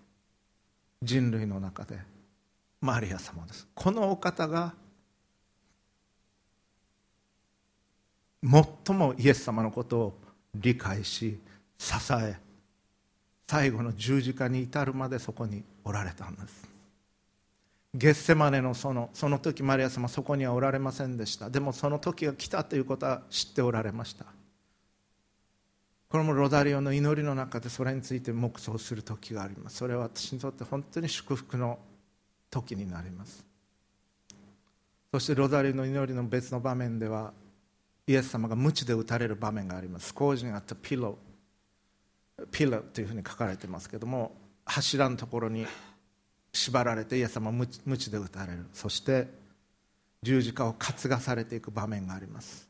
[1.03, 2.10] 人類の中で。
[2.81, 3.67] マリア様です。
[3.75, 4.73] このお方が
[8.43, 10.19] 最もイエス様のことを
[10.55, 11.39] 理解し
[11.77, 12.37] 支え
[13.47, 16.69] 最後の十字架に至るまでそこにおられたんです。
[17.93, 21.49] ゲッセマネのそのその時マリア様そこにはおられませんでした。
[21.49, 24.25] でもその時が来たということは知っておられました。
[26.09, 29.77] これもロダリオの祈りの中でそれについて黙想する時があります。
[29.77, 31.77] それは私にとって本当に祝福の
[32.51, 33.43] 時になります。
[35.11, 37.33] そしてロダリオの祈りの別の場面では
[38.05, 40.13] イエス様が鞭で打たれる場面があります。
[40.13, 41.17] 工事にあったピロ
[42.51, 44.35] ピラというふうに書かれてますけども
[44.65, 45.65] 柱のところに
[46.53, 47.53] 縛られてイエス様は
[47.85, 48.65] 鞭で打たれる。
[48.73, 49.27] そして
[50.23, 52.69] 十字架を担がされていく場面があります。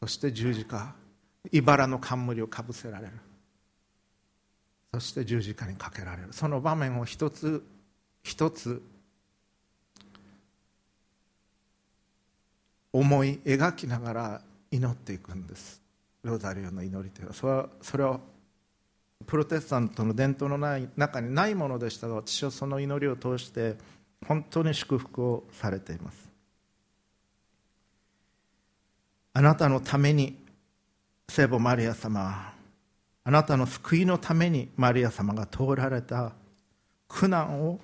[0.00, 0.94] そして十字架
[1.52, 3.12] 茨の冠をかぶせられる。
[4.92, 6.28] そして十字架にかけられる。
[6.32, 7.64] その場面を一つ
[8.24, 8.82] 一つ
[12.92, 15.80] 思い描きながら祈っていくんです。
[16.22, 18.18] ロザリオの祈りというのはそれはそれは
[19.26, 23.76] プロテスタントの伝統のない中にないものでしたが私はその祈りを通して
[24.26, 26.28] 本当に祝福をされています。
[29.34, 30.38] あなたのために
[31.28, 32.54] 聖母マリア様
[33.24, 36.32] あなたの救いのためにマリア様が通られた
[37.08, 37.80] 苦難を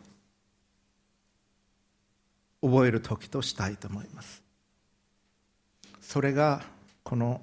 [2.63, 4.43] 覚える時としたいと思います。
[6.01, 6.63] それが
[7.03, 7.41] この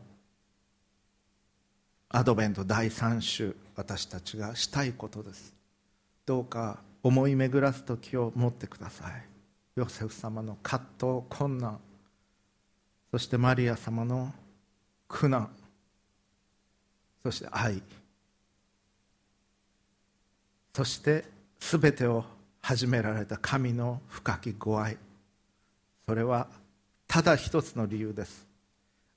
[2.09, 5.53] アドベント第3週私たちがしたいことです。
[6.25, 9.23] どうか思い巡らす時を持ってください。
[9.75, 11.79] ヨセフ様の葛藤困難。
[13.11, 14.33] そしてマリア様の
[15.07, 15.49] 苦難。
[17.23, 17.81] そして愛。
[20.73, 21.25] そして
[21.59, 22.23] すべてを
[22.61, 24.97] 始められた神の深きご愛。
[26.07, 26.47] それは
[27.05, 28.47] ただ一つの理由です。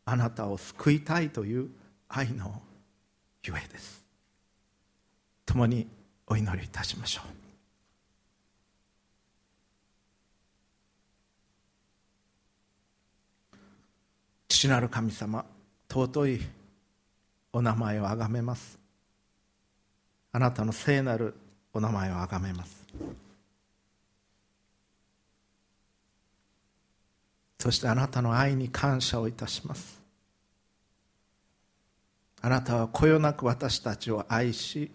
[0.05, 1.71] あなたを救いたいという
[2.09, 2.61] 愛の
[3.45, 4.05] ゆえです。
[5.47, 5.87] 共に
[6.27, 7.29] お祈りいたしましょう。
[14.49, 15.45] 父なる神様
[15.89, 16.41] 尊い
[17.53, 18.81] お名前をあがめます。
[20.33, 21.35] あなたの聖なる
[21.73, 22.85] お名前をあがめます。
[27.61, 30.01] そしてあなたの愛に感謝をいたします。
[32.41, 34.91] あなたはこよなく私たちを愛し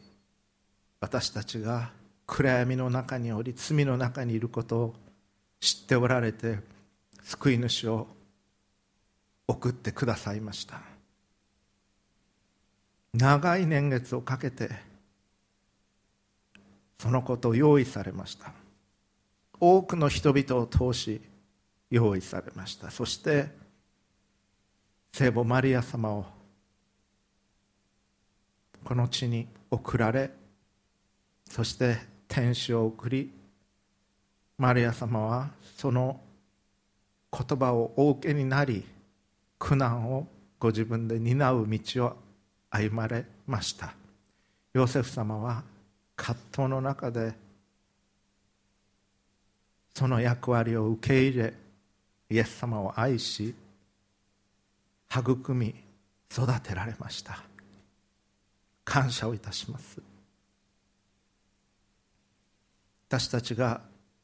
[0.99, 1.91] 私たちが
[2.25, 4.95] 暗闇の中におり罪の中にいることを
[5.59, 6.57] 知っておられて
[7.21, 8.07] 救い主を
[9.47, 10.81] 送ってくださいました。
[13.13, 14.71] 長い年月をかけて
[16.97, 18.53] そのことを用意されました。
[19.59, 21.21] 多くの人々を通し
[21.89, 22.89] 用意されました。
[22.91, 23.49] そして
[25.11, 26.25] 聖母マリア様を
[28.83, 30.31] この地に送られ
[31.49, 33.31] そして天使を送り
[34.57, 36.19] マリア様はその
[37.31, 38.85] 言葉をお受けになり
[39.57, 40.27] 苦難を
[40.59, 42.17] ご自分で担う道を
[42.69, 43.93] 歩まれました。
[44.73, 45.63] ヨセフ様は
[46.15, 47.33] 葛藤の中で
[49.93, 51.53] その役割を受け入れ
[52.29, 53.55] イエス様を愛し
[55.11, 55.75] 育み
[56.31, 57.43] 育てられました。
[58.83, 60.01] 感謝をいたします。
[63.07, 63.81] 私たちが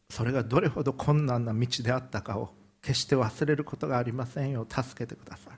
[0.10, 2.50] それがどれほど困難な道であったかを
[2.82, 5.54] 決して忘れることがありませんよ助けてください。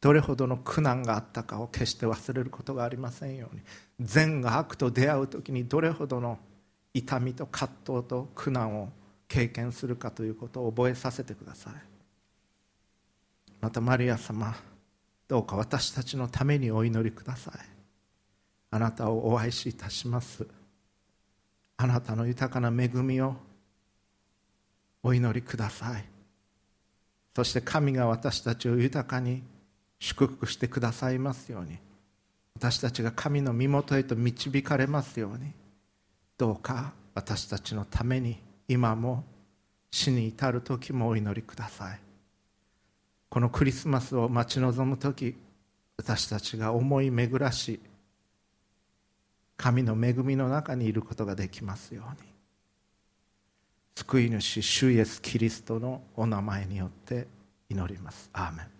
[0.00, 3.62] どれほどの苦難があったかを決して忘れることがありませんように
[4.00, 6.38] 善が悪と出会う時にどれほどの
[6.92, 8.90] 痛みと葛藤と苦難を
[9.34, 11.72] 経験するかということを覚えさせてください。
[13.60, 14.54] またマリア様
[15.26, 17.54] どうか私たちのためにお祈りください。
[18.70, 20.46] あなたをお愛しいたします。
[21.76, 23.34] あなたの豊かな恵みを
[25.02, 26.04] お祈りください。
[27.34, 29.42] そして神が私たちを豊かに
[29.98, 31.78] 祝福してくださいますように。
[32.54, 35.50] 私たちが神の身元へと導かれますように。
[36.38, 39.24] どうか私たちのために今も
[39.90, 42.00] 死に至る時もお祈りください。
[43.28, 45.36] このクリスマスを待ち望む時
[45.96, 47.80] 私たちが思い巡らし
[49.56, 52.28] 神の恵みの中にいることができますように。
[53.96, 57.28] 救い主主イエスキリストのお名前によって
[57.68, 58.28] 祈ります。
[58.32, 58.73] アーメン。